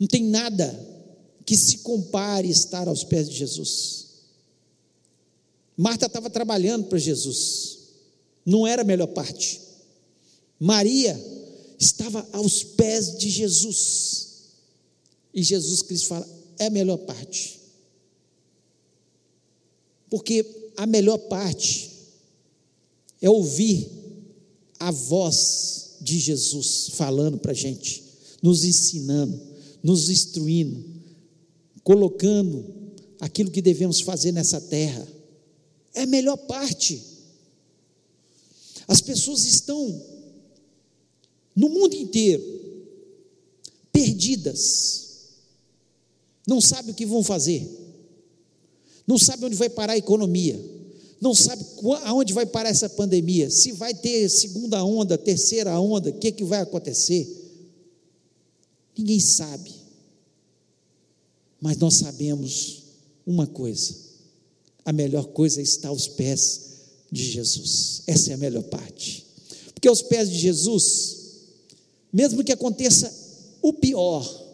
[0.00, 0.74] Não tem nada
[1.44, 4.06] que se compare estar aos pés de Jesus.
[5.76, 7.80] Marta estava trabalhando para Jesus,
[8.46, 9.60] não era a melhor parte.
[10.58, 11.22] Maria
[11.78, 14.28] estava aos pés de Jesus,
[15.34, 16.26] e Jesus Cristo fala:
[16.58, 17.60] é a melhor parte,
[20.08, 21.90] porque a melhor parte
[23.20, 24.05] é ouvir
[24.78, 28.02] a voz de Jesus falando para a gente,
[28.42, 29.40] nos ensinando,
[29.82, 30.84] nos instruindo,
[31.82, 32.64] colocando
[33.20, 35.06] aquilo que devemos fazer nessa terra.
[35.94, 37.02] É a melhor parte.
[38.86, 40.02] As pessoas estão
[41.54, 42.44] no mundo inteiro
[43.92, 45.06] perdidas,
[46.46, 47.66] não sabem o que vão fazer,
[49.06, 50.75] não sabem onde vai parar a economia
[51.20, 51.64] não sabe
[52.04, 56.44] aonde vai parar essa pandemia, se vai ter segunda onda, terceira onda, o que, que
[56.44, 57.26] vai acontecer.
[58.96, 59.72] Ninguém sabe.
[61.60, 62.82] Mas nós sabemos
[63.26, 63.94] uma coisa:
[64.84, 66.60] a melhor coisa é estar aos pés
[67.10, 68.02] de Jesus.
[68.06, 69.26] Essa é a melhor parte.
[69.72, 71.16] Porque aos pés de Jesus,
[72.12, 73.12] mesmo que aconteça
[73.62, 74.44] o pior,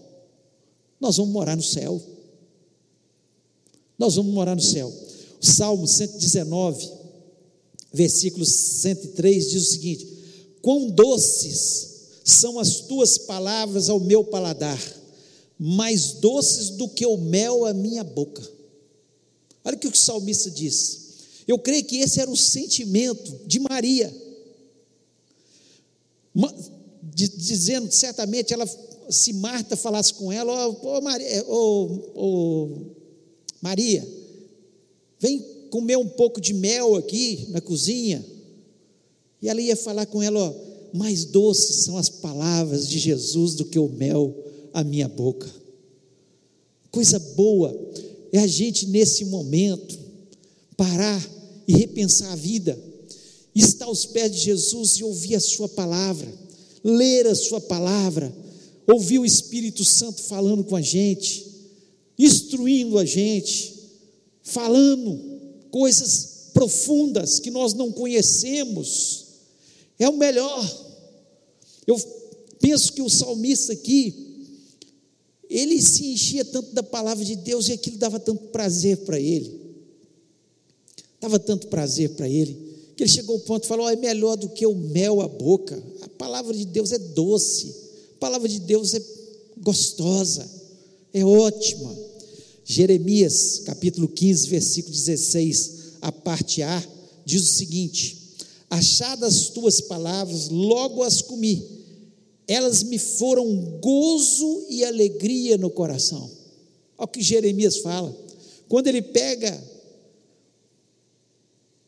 [1.00, 2.00] nós vamos morar no céu.
[3.98, 4.92] Nós vamos morar no céu.
[5.42, 6.88] Salmo 119,
[7.92, 10.08] versículo 103 diz o seguinte:
[10.62, 11.90] Quão doces
[12.24, 14.80] são as tuas palavras ao meu paladar,
[15.58, 18.48] mais doces do que o mel à minha boca.
[19.64, 21.00] Olha o que o salmista diz.
[21.48, 24.14] Eu creio que esse era o sentimento de Maria,
[27.02, 28.68] dizendo certamente ela,
[29.10, 32.68] se Marta falasse com ela, ô oh, oh, Maria, oh, oh,
[33.60, 34.21] Maria
[35.22, 38.24] vem comer um pouco de mel aqui na cozinha.
[39.40, 40.54] E ela ia falar com ela, ó,
[40.92, 44.36] mais doces são as palavras de Jesus do que o mel
[44.74, 45.48] à minha boca.
[46.90, 47.74] Coisa boa
[48.32, 49.96] é a gente nesse momento
[50.76, 51.24] parar
[51.68, 52.76] e repensar a vida,
[53.54, 56.28] estar aos pés de Jesus e ouvir a sua palavra,
[56.82, 58.34] ler a sua palavra,
[58.92, 61.46] ouvir o Espírito Santo falando com a gente,
[62.18, 63.71] instruindo a gente,
[64.42, 65.18] falando
[65.70, 69.26] coisas profundas que nós não conhecemos,
[69.98, 70.90] é o melhor.
[71.86, 71.96] Eu
[72.60, 74.48] penso que o salmista aqui,
[75.48, 79.60] ele se enchia tanto da palavra de Deus e aquilo dava tanto prazer para ele,
[81.20, 82.56] dava tanto prazer para ele,
[82.96, 85.28] que ele chegou ao ponto e falou: oh, é melhor do que o mel à
[85.28, 85.82] boca.
[86.02, 87.74] A palavra de Deus é doce,
[88.16, 89.02] a palavra de Deus é
[89.58, 90.48] gostosa,
[91.12, 92.11] é ótima.
[92.72, 96.82] Jeremias, capítulo 15, versículo 16, a parte A,
[97.22, 98.16] diz o seguinte:
[98.70, 101.68] Achadas tuas palavras, logo as comi,
[102.48, 106.30] elas me foram gozo e alegria no coração.
[106.96, 108.16] Olha o que Jeremias fala.
[108.70, 109.62] Quando ele pega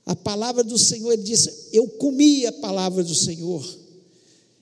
[0.05, 3.67] a palavra do Senhor, ele diz: Eu comi a palavra do Senhor,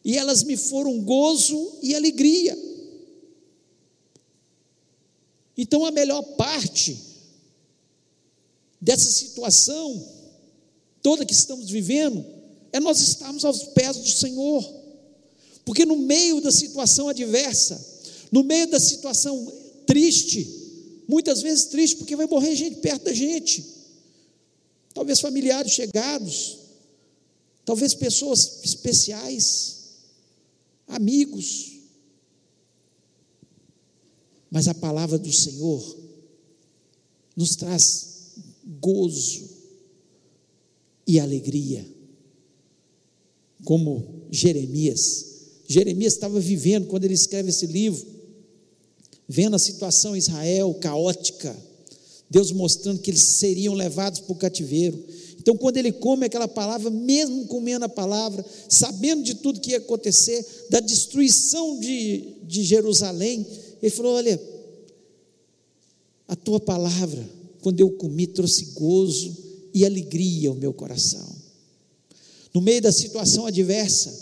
[0.04, 2.71] e elas me foram gozo e alegria.
[5.56, 6.98] Então, a melhor parte
[8.80, 10.22] dessa situação
[11.02, 12.24] toda que estamos vivendo
[12.72, 14.64] é nós estarmos aos pés do Senhor,
[15.64, 17.84] porque no meio da situação adversa,
[18.30, 19.52] no meio da situação
[19.86, 20.48] triste,
[21.06, 23.64] muitas vezes triste, porque vai morrer gente perto da gente,
[24.94, 26.58] talvez familiares chegados,
[27.64, 29.76] talvez pessoas especiais,
[30.88, 31.72] amigos,
[34.52, 35.96] mas a palavra do Senhor
[37.34, 38.34] nos traz
[38.78, 39.48] gozo
[41.06, 41.86] e alegria,
[43.64, 45.24] como Jeremias.
[45.66, 48.06] Jeremias estava vivendo quando ele escreve esse livro,
[49.26, 51.56] vendo a situação em Israel caótica,
[52.28, 55.02] Deus mostrando que eles seriam levados para o cativeiro.
[55.38, 59.78] Então, quando ele come aquela palavra, mesmo comendo a palavra, sabendo de tudo que ia
[59.78, 63.46] acontecer, da destruição de, de Jerusalém,
[63.82, 64.40] ele falou: Olha,
[66.28, 67.28] a tua palavra,
[67.60, 69.36] quando eu comi, trouxe gozo
[69.74, 71.28] e alegria ao meu coração.
[72.54, 74.14] No meio da situação adversa,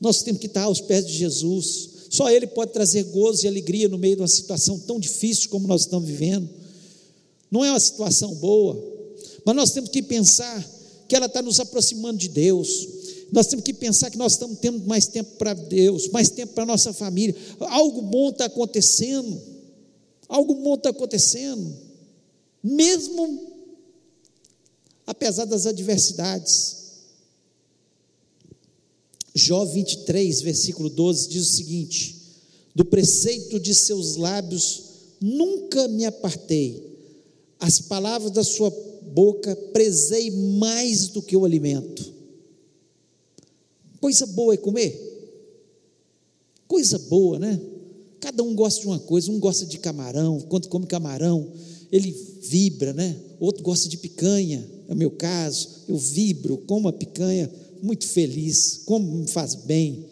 [0.00, 1.90] nós temos que estar aos pés de Jesus.
[2.10, 5.68] Só Ele pode trazer gozo e alegria no meio de uma situação tão difícil como
[5.68, 6.48] nós estamos vivendo.
[7.50, 8.76] Não é uma situação boa,
[9.44, 10.66] mas nós temos que pensar
[11.06, 12.86] que ela está nos aproximando de Deus.
[13.30, 16.62] Nós temos que pensar que nós estamos tendo mais tempo para Deus, mais tempo para
[16.62, 17.36] a nossa família.
[17.60, 19.40] Algo bom está acontecendo.
[20.28, 21.76] Algo bom está acontecendo.
[22.62, 23.48] Mesmo
[25.06, 26.76] apesar das adversidades.
[29.34, 32.16] Jó 23, versículo 12 diz o seguinte:
[32.74, 34.82] Do preceito de seus lábios
[35.20, 36.98] nunca me apartei,
[37.58, 38.70] as palavras da sua
[39.12, 42.17] boca prezei mais do que o alimento.
[44.00, 45.08] Coisa boa é comer?
[46.66, 47.60] Coisa boa, né?
[48.20, 51.50] Cada um gosta de uma coisa, um gosta de camarão, quando come camarão,
[51.90, 52.10] ele
[52.42, 53.16] vibra, né?
[53.40, 57.50] Outro gosta de picanha, é o meu caso, eu vibro, como a picanha,
[57.82, 60.04] muito feliz, como me faz bem.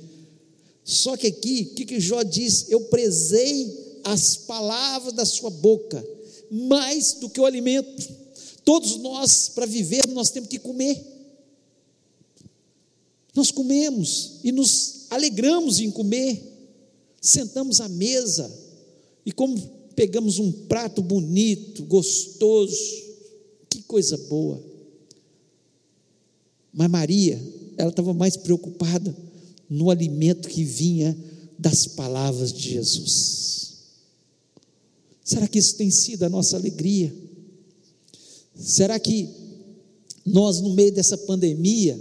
[0.85, 2.67] Só que aqui, o que, que Jó diz?
[2.71, 6.05] Eu prezei as palavras da sua boca,
[6.51, 8.09] mais do que o alimento.
[8.65, 11.16] Todos nós, para viver, nós temos que comer.
[13.37, 16.43] Nós comemos e nos alegramos em comer,
[17.21, 18.51] sentamos à mesa
[19.27, 19.61] e como
[19.95, 22.75] pegamos um prato bonito, gostoso,
[23.69, 24.63] que coisa boa.
[26.73, 27.39] Mas Maria,
[27.77, 29.15] ela estava mais preocupada
[29.69, 31.17] no alimento que vinha
[31.59, 33.75] das palavras de Jesus.
[35.23, 37.15] Será que isso tem sido a nossa alegria?
[38.55, 39.29] Será que
[40.25, 42.01] nós, no meio dessa pandemia,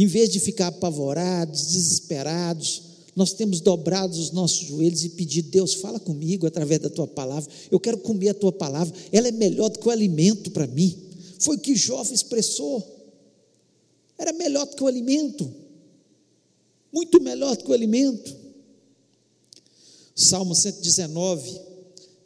[0.00, 2.82] em vez de ficar apavorados, desesperados,
[3.14, 7.52] nós temos dobrado os nossos joelhos e pedido, Deus, fala comigo através da tua palavra,
[7.70, 10.96] eu quero comer a tua palavra, ela é melhor do que o alimento para mim.
[11.38, 12.82] Foi o que Jó expressou.
[14.16, 15.54] Era melhor do que o alimento,
[16.90, 18.34] muito melhor do que o alimento.
[20.16, 21.60] Salmo 119,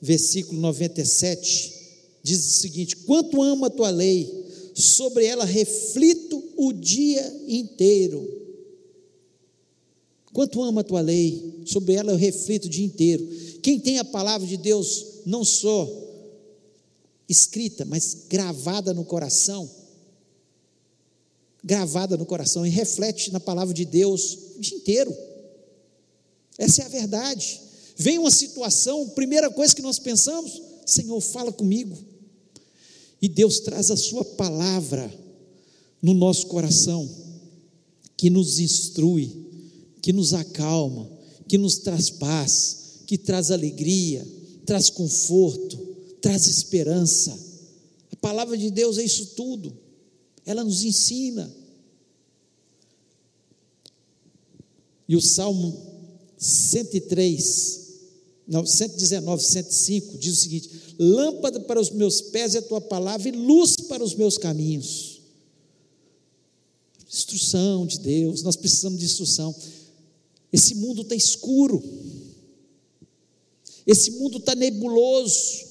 [0.00, 1.74] versículo 97,
[2.22, 4.43] diz o seguinte: Quanto amo a tua lei,
[4.74, 8.42] sobre ela reflito o dia inteiro.
[10.32, 13.24] Quanto amo a tua lei, sobre ela eu reflito o dia inteiro.
[13.62, 15.88] Quem tem a palavra de Deus não só
[17.28, 19.70] escrita, mas gravada no coração,
[21.62, 25.16] gravada no coração e reflete na palavra de Deus o dia inteiro.
[26.58, 27.60] Essa é a verdade.
[27.96, 31.96] Vem uma situação, primeira coisa que nós pensamos, Senhor, fala comigo.
[33.24, 35.10] E Deus traz a sua palavra
[36.02, 37.08] no nosso coração,
[38.18, 39.34] que nos instrui,
[40.02, 41.10] que nos acalma,
[41.48, 44.28] que nos traz paz, que traz alegria,
[44.66, 45.74] traz conforto,
[46.20, 47.34] traz esperança.
[48.12, 49.74] A palavra de Deus é isso tudo.
[50.44, 51.50] Ela nos ensina.
[55.08, 55.74] E o Salmo
[56.36, 57.83] 103, não,
[58.48, 63.32] 119, 105 diz o seguinte: Lâmpada para os meus pés é a tua palavra e
[63.32, 65.20] luz para os meus caminhos.
[67.10, 69.54] Instrução de Deus, nós precisamos de instrução.
[70.52, 71.82] Esse mundo está escuro,
[73.86, 75.64] esse mundo está nebuloso,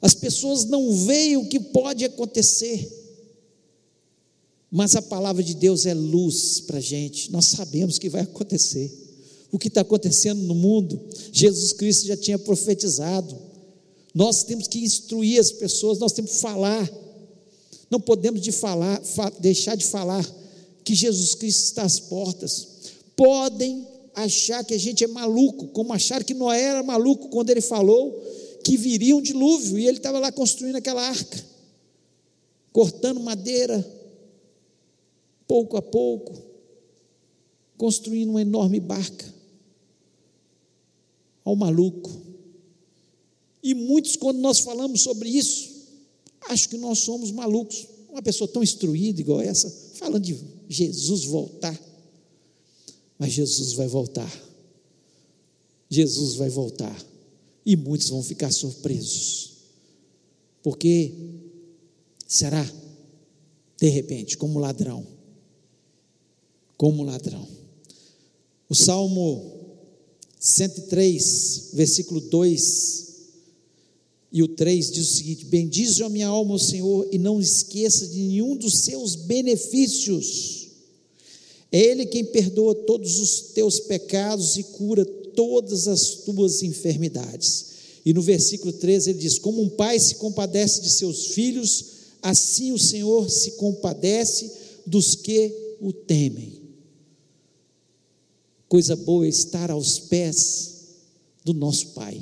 [0.00, 2.90] as pessoas não veem o que pode acontecer,
[4.70, 8.22] mas a palavra de Deus é luz para a gente, nós sabemos o que vai
[8.22, 9.07] acontecer,
[9.50, 11.00] o que está acontecendo no mundo,
[11.32, 13.36] Jesus Cristo já tinha profetizado,
[14.14, 16.90] nós temos que instruir as pessoas, nós temos que falar,
[17.90, 19.00] não podemos de falar,
[19.38, 20.26] deixar de falar
[20.84, 22.68] que Jesus Cristo está às portas.
[23.16, 27.60] Podem achar que a gente é maluco, como acharam que Noé era maluco quando ele
[27.60, 28.22] falou
[28.64, 31.42] que viria um dilúvio e ele estava lá construindo aquela arca,
[32.72, 33.86] cortando madeira,
[35.46, 36.34] pouco a pouco,
[37.76, 39.37] construindo uma enorme barca.
[41.48, 42.10] Ao maluco.
[43.62, 45.70] E muitos, quando nós falamos sobre isso,
[46.46, 47.88] acham que nós somos malucos.
[48.10, 50.38] Uma pessoa tão instruída igual essa, falando de
[50.68, 51.80] Jesus voltar.
[53.18, 54.30] Mas Jesus vai voltar.
[55.88, 56.94] Jesus vai voltar.
[57.64, 59.52] E muitos vão ficar surpresos.
[60.62, 61.14] Porque
[62.26, 62.70] será,
[63.80, 65.06] de repente, como ladrão.
[66.76, 67.48] Como ladrão.
[68.68, 69.57] O Salmo
[70.40, 73.08] 103, versículo 2
[74.30, 78.06] e o 3 diz o seguinte: Bendize a minha alma o Senhor e não esqueça
[78.06, 80.68] de nenhum dos seus benefícios.
[81.72, 87.66] É Ele quem perdoa todos os teus pecados e cura todas as tuas enfermidades.
[88.04, 91.84] E no versículo 13 ele diz: Como um pai se compadece de seus filhos,
[92.22, 94.50] assim o Senhor se compadece
[94.86, 96.57] dos que o temem.
[98.68, 100.74] Coisa boa é estar aos pés
[101.44, 102.20] do nosso Pai.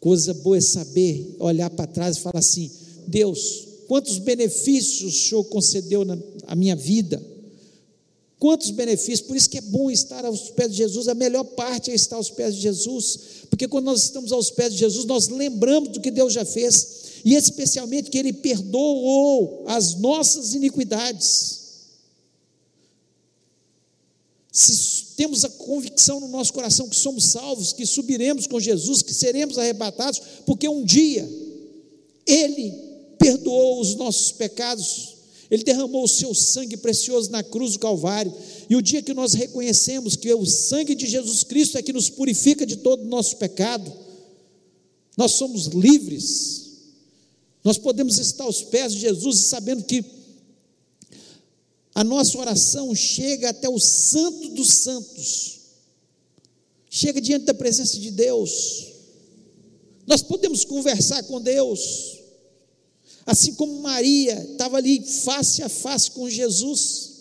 [0.00, 2.70] Coisa boa é saber olhar para trás e falar assim:
[3.06, 7.34] Deus, quantos benefícios o Senhor concedeu na minha vida
[8.44, 11.90] Quantos benefícios, por isso que é bom estar aos pés de Jesus, a melhor parte
[11.90, 15.28] é estar aos pés de Jesus, porque quando nós estamos aos pés de Jesus, nós
[15.28, 21.63] lembramos do que Deus já fez, e especialmente que Ele perdoou as nossas iniquidades.
[24.54, 29.12] Se temos a convicção no nosso coração que somos salvos, que subiremos com Jesus, que
[29.12, 31.28] seremos arrebatados, porque um dia
[32.24, 32.72] Ele
[33.18, 35.16] perdoou os nossos pecados,
[35.50, 38.32] ele derramou o seu sangue precioso na cruz do Calvário.
[38.68, 42.08] E o dia que nós reconhecemos que o sangue de Jesus Cristo é que nos
[42.08, 43.92] purifica de todo o nosso pecado,
[45.16, 46.64] nós somos livres.
[47.62, 50.02] Nós podemos estar aos pés de Jesus e sabendo que
[51.94, 55.60] a nossa oração chega até o Santo dos Santos,
[56.90, 58.92] chega diante da presença de Deus.
[60.06, 62.18] Nós podemos conversar com Deus.
[63.24, 67.12] Assim como Maria estava ali face a face com Jesus,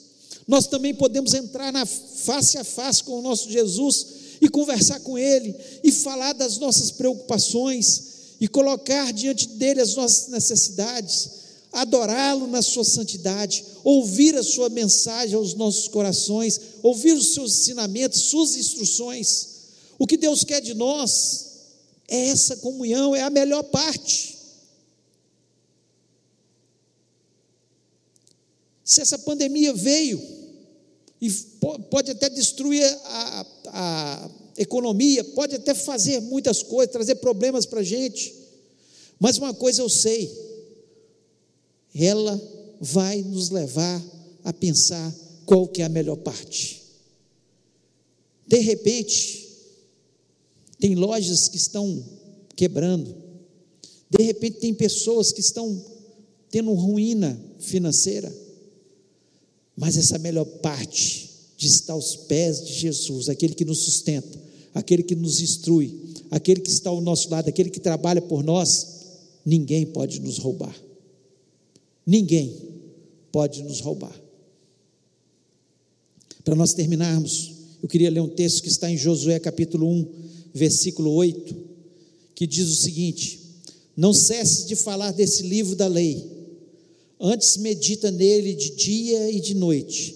[0.47, 4.07] nós também podemos entrar na face a face com o nosso Jesus
[4.41, 8.03] e conversar com Ele e falar das nossas preocupações
[8.41, 11.29] e colocar diante dele as nossas necessidades,
[11.73, 18.21] adorá-lo na sua santidade, ouvir a sua mensagem aos nossos corações, ouvir os seus ensinamentos,
[18.21, 19.47] suas instruções.
[19.97, 21.47] O que Deus quer de nós
[22.07, 24.37] é essa comunhão, é a melhor parte.
[28.83, 30.21] Se essa pandemia veio
[31.19, 31.31] e
[31.89, 37.83] pode até destruir a, a economia, pode até fazer muitas coisas, trazer problemas para a
[37.83, 38.35] gente,
[39.19, 40.52] mas uma coisa eu sei,
[41.93, 42.41] ela
[42.79, 44.03] vai nos levar
[44.43, 45.13] a pensar
[45.45, 46.81] qual que é a melhor parte.
[48.47, 49.47] De repente,
[50.79, 52.03] tem lojas que estão
[52.55, 53.15] quebrando,
[54.09, 55.83] de repente tem pessoas que estão
[56.51, 58.31] tendo ruína financeira,
[59.75, 64.39] mas essa melhor parte de estar aos pés de Jesus, aquele que nos sustenta,
[64.73, 65.97] aquele que nos instrui,
[66.29, 68.87] aquele que está ao nosso lado, aquele que trabalha por nós,
[69.45, 70.75] ninguém pode nos roubar.
[72.05, 72.55] Ninguém
[73.31, 74.19] pode nos roubar.
[76.43, 80.07] Para nós terminarmos, eu queria ler um texto que está em Josué capítulo 1,
[80.53, 81.55] versículo 8,
[82.35, 83.39] que diz o seguinte:
[83.95, 86.33] Não cesse de falar desse livro da lei
[87.25, 90.13] Antes medita nele de dia e de noite,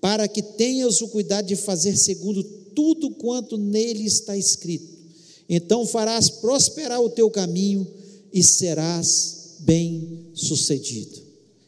[0.00, 2.40] para que tenhas o cuidado de fazer segundo
[2.72, 4.86] tudo quanto nele está escrito.
[5.48, 7.84] Então farás prosperar o teu caminho
[8.32, 11.18] e serás bem sucedido.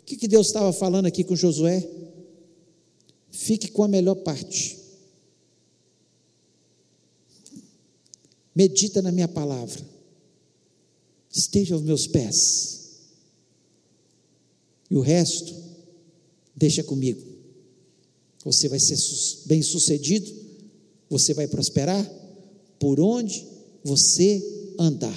[0.00, 1.84] O que, que Deus estava falando aqui com Josué?
[3.30, 4.78] Fique com a melhor parte.
[8.54, 9.84] Medita na minha palavra.
[11.30, 12.78] Esteja aos meus pés.
[14.88, 15.58] E o resto,
[16.58, 17.22] Deixa comigo.
[18.44, 18.98] Você vai ser
[19.46, 20.28] bem sucedido,
[21.08, 22.04] você vai prosperar
[22.80, 23.46] por onde
[23.84, 24.42] você
[24.76, 25.16] andar.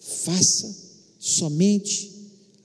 [0.00, 0.74] Faça
[1.20, 2.13] somente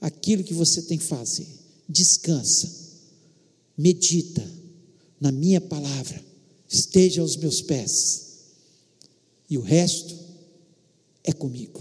[0.00, 1.46] aquilo que você tem que fazer.
[1.88, 2.70] Descansa,
[3.76, 4.46] medita
[5.20, 6.24] na minha palavra,
[6.68, 8.28] esteja aos meus pés,
[9.48, 10.16] e o resto
[11.24, 11.80] é comigo.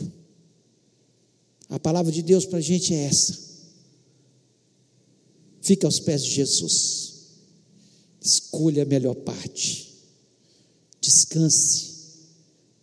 [1.69, 3.37] A palavra de Deus para a gente é essa.
[5.61, 7.13] Fica aos pés de Jesus.
[8.19, 9.93] Escolha a melhor parte.
[10.99, 11.89] Descanse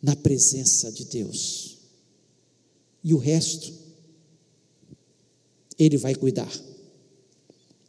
[0.01, 1.78] na presença de Deus.
[3.03, 3.72] E o resto,
[5.79, 6.51] Ele vai cuidar.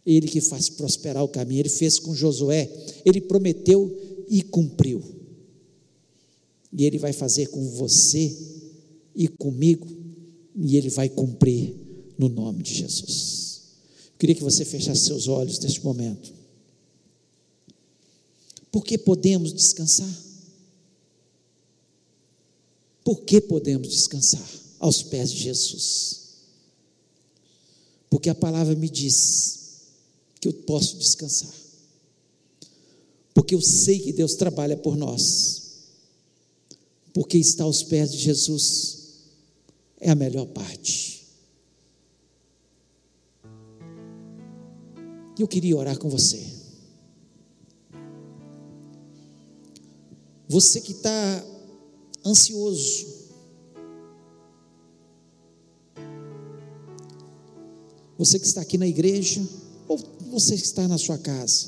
[0.06, 1.62] Ele que faz prosperar o caminho.
[1.62, 2.70] Ele fez com Josué.
[3.06, 5.04] Ele prometeu e cumpriu.
[6.72, 8.36] E Ele vai fazer com você
[9.16, 9.88] e comigo.
[10.56, 11.76] E Ele vai cumprir
[12.18, 13.62] no nome de Jesus.
[14.14, 16.34] Eu queria que você fechasse seus olhos neste momento.
[18.72, 20.28] Porque podemos descansar.
[23.04, 24.48] Por que podemos descansar
[24.80, 26.27] aos pés de Jesus?
[28.10, 29.58] Porque a palavra me diz
[30.40, 31.54] que eu posso descansar.
[33.34, 35.86] Porque eu sei que Deus trabalha por nós.
[37.14, 38.98] Porque estar aos pés de Jesus
[40.00, 41.26] é a melhor parte.
[45.38, 46.44] E eu queria orar com você.
[50.48, 51.46] Você que está
[52.26, 53.27] ansioso.
[58.18, 59.42] Você que está aqui na igreja,
[59.88, 59.98] ou
[60.32, 61.68] você que está na sua casa,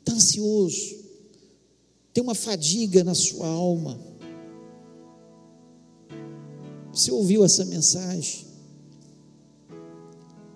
[0.00, 0.96] está ansioso,
[2.12, 3.98] tem uma fadiga na sua alma.
[6.92, 8.44] Você ouviu essa mensagem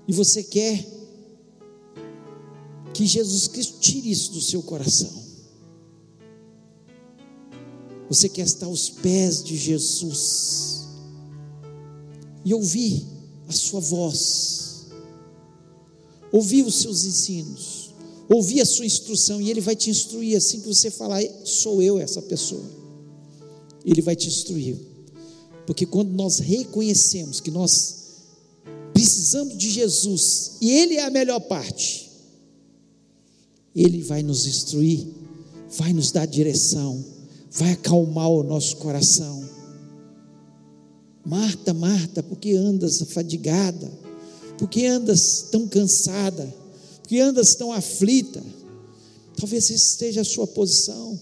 [0.06, 0.86] e você quer
[2.94, 5.26] que Jesus Cristo tire isso do seu coração.
[8.08, 10.88] Você quer estar aos pés de Jesus
[12.44, 13.17] e ouvir
[13.48, 14.86] a sua voz,
[16.30, 17.90] ouvir os seus ensinos,
[18.28, 20.36] ouvir a sua instrução, e Ele vai te instruir.
[20.36, 22.64] Assim que você falar, sou eu essa pessoa.
[23.84, 24.76] Ele vai te instruir,
[25.66, 27.96] porque quando nós reconhecemos que nós
[28.92, 32.10] precisamos de Jesus e Ele é a melhor parte,
[33.74, 35.06] Ele vai nos instruir,
[35.70, 37.18] vai nos dar direção
[37.50, 39.48] vai acalmar o nosso coração.
[41.28, 43.92] Marta, Marta, por que andas fadigada?
[44.56, 46.46] Por que andas tão cansada?
[47.02, 48.42] Por que andas tão aflita?
[49.36, 51.20] Talvez esteja a sua posição.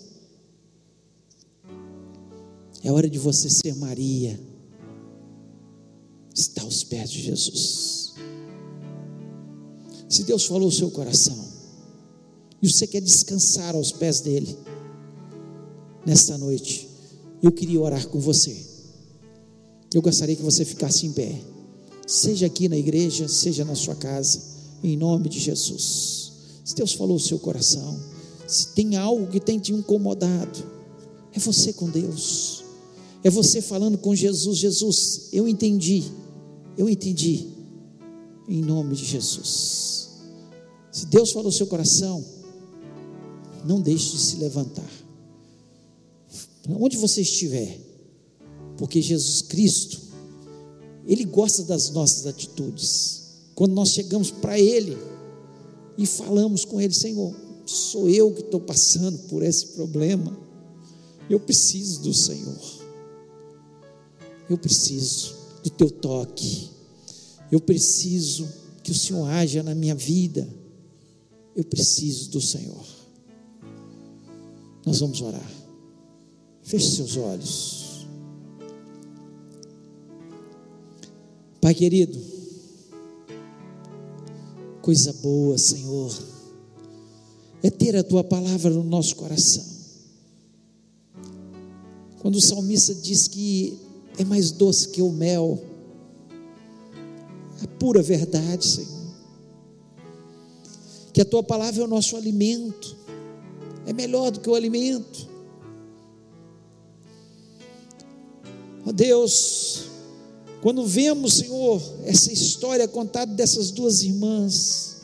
[2.84, 4.38] É hora de você ser Maria.
[6.32, 8.14] Está aos pés de Jesus.
[10.08, 11.48] Se Deus falou o seu coração,
[12.62, 14.56] e você quer descansar aos pés dele,
[16.06, 16.88] nesta noite,
[17.42, 18.75] eu queria orar com você.
[19.94, 21.40] Eu gostaria que você ficasse em pé,
[22.06, 24.40] seja aqui na igreja, seja na sua casa,
[24.82, 26.32] em nome de Jesus.
[26.64, 27.98] Se Deus falou o seu coração,
[28.46, 30.64] se tem algo que tem te incomodado,
[31.32, 32.64] é você com Deus,
[33.22, 36.04] é você falando com Jesus: Jesus, eu entendi,
[36.76, 37.48] eu entendi,
[38.48, 40.10] em nome de Jesus.
[40.92, 42.24] Se Deus falou o seu coração,
[43.64, 44.96] não deixe de se levantar
[46.74, 47.78] onde você estiver,
[48.76, 50.00] porque Jesus Cristo,
[51.06, 53.22] Ele gosta das nossas atitudes.
[53.54, 54.96] Quando nós chegamos para Ele
[55.96, 60.36] e falamos com Ele, Senhor, sou eu que estou passando por esse problema,
[61.28, 62.60] eu preciso do Senhor,
[64.48, 66.70] eu preciso do Teu toque,
[67.50, 68.48] eu preciso
[68.82, 70.48] que o Senhor haja na minha vida,
[71.56, 72.84] eu preciso do Senhor.
[74.84, 75.50] Nós vamos orar.
[76.62, 77.85] Feche seus olhos.
[81.60, 82.18] Pai querido,
[84.82, 86.16] coisa boa, Senhor,
[87.62, 89.64] é ter a tua palavra no nosso coração.
[92.20, 93.78] Quando o salmista diz que
[94.18, 95.62] é mais doce que o mel,
[97.62, 99.06] a pura verdade, Senhor.
[101.12, 102.96] Que a tua palavra é o nosso alimento,
[103.86, 105.28] é melhor do que o alimento.
[108.84, 109.86] Ó oh Deus,
[110.66, 114.96] quando vemos, Senhor, essa história contada dessas duas irmãs,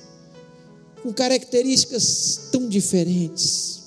[1.01, 3.83] com características tão diferentes.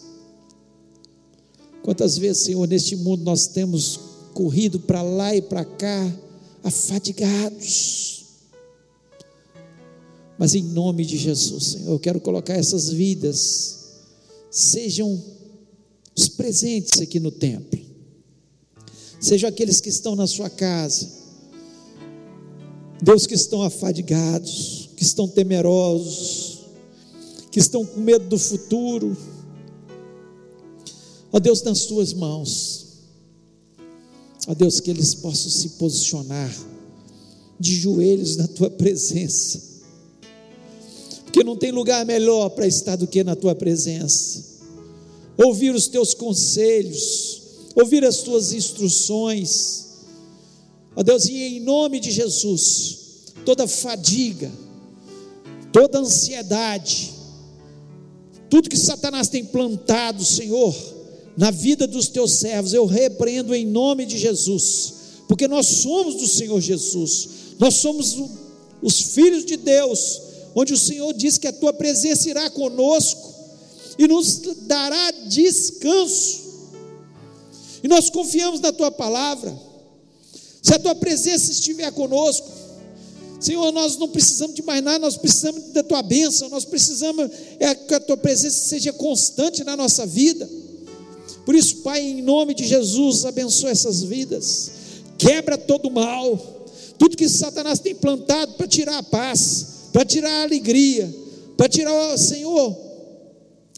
[1.84, 4.00] Quantas vezes, Senhor, neste mundo nós temos
[4.34, 6.18] corrido para lá e para cá,
[6.64, 8.24] afadigados,
[10.38, 13.80] Mas em nome de Jesus, Senhor, eu quero colocar essas vidas,
[14.50, 15.22] sejam
[16.16, 17.82] os presentes aqui no templo,
[19.20, 21.25] sejam aqueles que estão na sua casa,
[23.06, 26.66] Deus que estão afadigados, que estão temerosos,
[27.52, 29.16] que estão com medo do futuro,
[31.32, 32.88] ó Deus, nas tuas mãos,
[34.48, 36.54] ó Deus, que eles possam se posicionar
[37.58, 39.76] de joelhos na tua presença
[41.36, 44.42] porque não tem lugar melhor para estar do que na tua presença.
[45.38, 47.42] Ouvir os teus conselhos,
[47.76, 49.85] ouvir as tuas instruções.
[50.96, 52.98] Ó Deus, e em nome de Jesus,
[53.44, 54.52] toda fadiga,
[55.74, 57.14] toda ansiedade,
[58.50, 60.74] tudo que Satanás tem plantado, Senhor,
[61.36, 64.94] na vida dos teus servos, eu repreendo em nome de Jesus,
[65.28, 67.30] porque nós somos do Senhor Jesus,
[67.60, 68.16] nós somos
[68.82, 70.22] os filhos de Deus,
[70.56, 73.34] onde o Senhor diz que a tua presença irá conosco
[73.98, 76.46] e nos dará descanso.
[77.84, 79.65] E nós confiamos na tua palavra.
[80.66, 82.50] Se a tua presença estiver conosco,
[83.40, 87.76] Senhor, nós não precisamos de mais nada, nós precisamos da tua bênção, nós precisamos é,
[87.76, 90.50] que a tua presença seja constante na nossa vida.
[91.46, 94.72] Por isso, Pai, em nome de Jesus, abençoa essas vidas,
[95.20, 96.36] quebra todo o mal,
[96.98, 101.14] tudo que Satanás tem plantado para tirar a paz, para tirar a alegria,
[101.56, 102.76] para tirar, Senhor,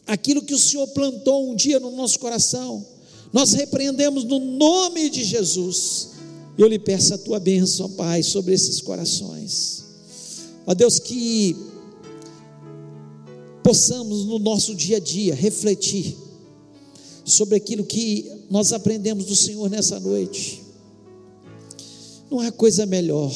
[0.06, 2.82] aquilo que o Senhor plantou um dia no nosso coração.
[3.30, 6.16] Nós repreendemos no nome de Jesus.
[6.58, 9.84] Eu lhe peço a tua bênção, Pai, sobre esses corações.
[10.66, 11.56] Ó Deus, que
[13.62, 16.16] possamos no nosso dia a dia refletir
[17.24, 20.62] sobre aquilo que nós aprendemos do Senhor nessa noite.
[22.30, 23.32] Não há coisa melhor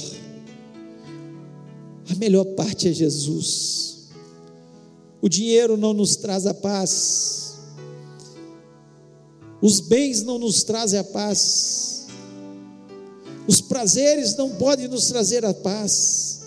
[2.13, 4.09] a melhor parte é Jesus.
[5.21, 7.55] O dinheiro não nos traz a paz.
[9.63, 11.92] Os bens não nos trazem a paz.
[13.47, 16.41] Os prazeres não podem nos trazer a paz.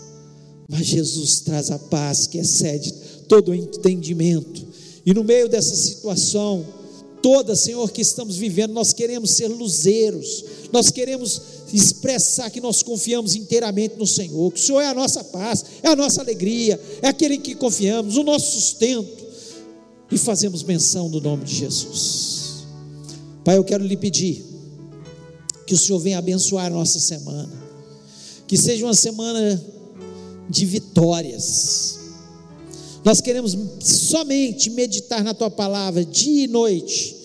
[0.67, 2.91] Mas Jesus traz a paz que excede
[3.27, 4.65] todo o entendimento.
[5.05, 6.65] E no meio dessa situação
[7.21, 10.45] toda, Senhor, que estamos vivendo, nós queremos ser luzeiros.
[10.71, 11.41] Nós queremos
[11.73, 15.89] expressar que nós confiamos inteiramente no Senhor, que o Senhor é a nossa paz, é
[15.89, 19.25] a nossa alegria, é aquele em que confiamos, o nosso sustento,
[20.11, 22.65] e fazemos menção do nome de Jesus.
[23.43, 24.54] Pai, eu quero lhe pedir
[25.65, 27.49] que o Senhor venha abençoar a nossa semana,
[28.47, 29.61] que seja uma semana
[30.49, 31.99] de vitórias.
[33.03, 37.15] Nós queremos somente meditar na tua palavra dia e noite,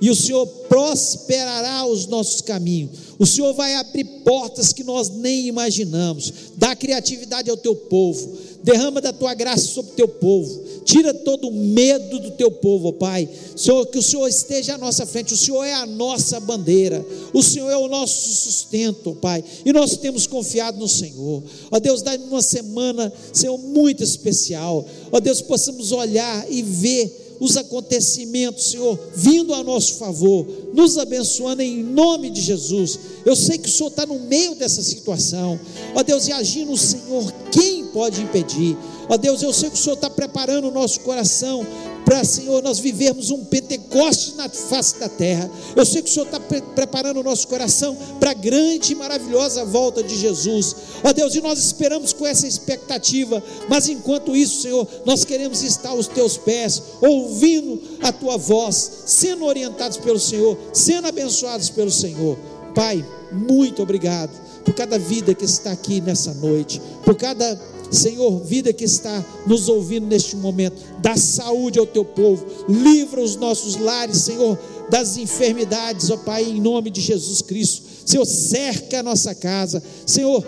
[0.00, 3.10] e o Senhor prosperará os nossos caminhos.
[3.18, 6.32] O Senhor vai abrir portas que nós nem imaginamos.
[6.56, 8.38] Dá criatividade ao teu povo.
[8.62, 10.70] Derrama da tua graça sobre o teu povo.
[10.84, 13.28] Tira todo o medo do teu povo, ó Pai.
[13.54, 15.34] Senhor, que o Senhor esteja à nossa frente.
[15.34, 17.04] O Senhor é a nossa bandeira.
[17.34, 19.44] O Senhor é o nosso sustento, ó Pai.
[19.66, 21.42] E nós temos confiado no Senhor.
[21.70, 24.86] Ó Deus, dá-me uma semana, Senhor, muito especial.
[25.12, 31.62] Ó Deus, possamos olhar e ver os acontecimentos, Senhor, vindo a nosso favor, nos abençoando
[31.62, 33.00] em nome de Jesus.
[33.24, 35.58] Eu sei que o Senhor está no meio dessa situação,
[35.94, 38.76] ó Deus, e agindo Senhor, quem pode impedir?
[39.08, 41.66] Ó Deus, eu sei que o Senhor está preparando o nosso coração
[42.10, 45.48] para, Senhor, nós vivermos um Pentecoste na face da terra.
[45.76, 48.96] Eu sei que o Senhor está pre preparando o nosso coração para a grande e
[48.96, 50.74] maravilhosa volta de Jesus.
[51.04, 55.90] Ó Deus, e nós esperamos com essa expectativa, mas enquanto isso, Senhor, nós queremos estar
[55.90, 62.36] aos teus pés, ouvindo a tua voz, sendo orientados pelo Senhor, sendo abençoados pelo Senhor.
[62.74, 64.32] Pai, muito obrigado
[64.64, 67.54] por cada vida que está aqui nessa noite, por cada
[67.90, 73.36] Senhor, vida que está nos ouvindo neste momento, dá saúde ao teu povo, livra os
[73.36, 77.82] nossos lares, Senhor, das enfermidades, ó Pai, em nome de Jesus Cristo.
[78.04, 80.44] Senhor, cerca a nossa casa, Senhor.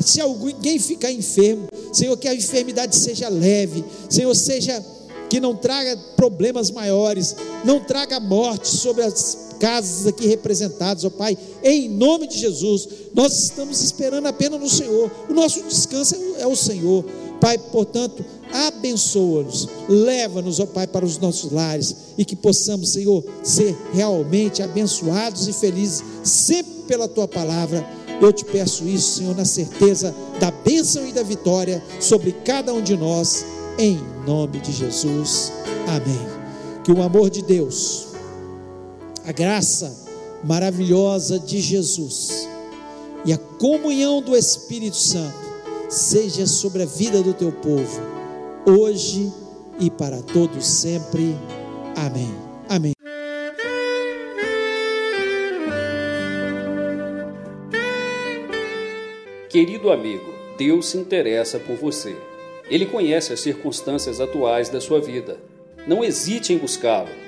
[0.00, 4.84] Se alguém ficar enfermo, Senhor, que a enfermidade seja leve, Senhor, seja
[5.28, 7.34] que não traga problemas maiores,
[7.64, 13.44] não traga morte sobre as casas aqui representadas, ó Pai, em nome de Jesus, nós
[13.44, 17.04] estamos esperando apenas no Senhor, o nosso descanso é o Senhor,
[17.40, 23.76] Pai, portanto, abençoa-nos, leva-nos, ó Pai, para os nossos lares e que possamos, Senhor, ser
[23.92, 27.86] realmente abençoados e felizes, sempre pela Tua palavra.
[28.20, 32.82] Eu te peço isso, Senhor, na certeza da bênção e da vitória sobre cada um
[32.82, 33.44] de nós,
[33.78, 35.52] em nome de Jesus.
[35.86, 36.82] Amém.
[36.82, 38.07] Que o amor de Deus
[39.28, 39.94] a graça
[40.42, 42.48] maravilhosa de Jesus
[43.26, 45.36] e a comunhão do Espírito Santo
[45.90, 48.00] seja sobre a vida do teu povo,
[48.66, 49.30] hoje
[49.78, 51.36] e para todos sempre.
[51.94, 52.34] Amém.
[52.70, 52.92] Amém.
[59.50, 62.16] Querido amigo, Deus se interessa por você.
[62.70, 65.38] Ele conhece as circunstâncias atuais da sua vida.
[65.86, 67.27] Não hesite em buscá-lo.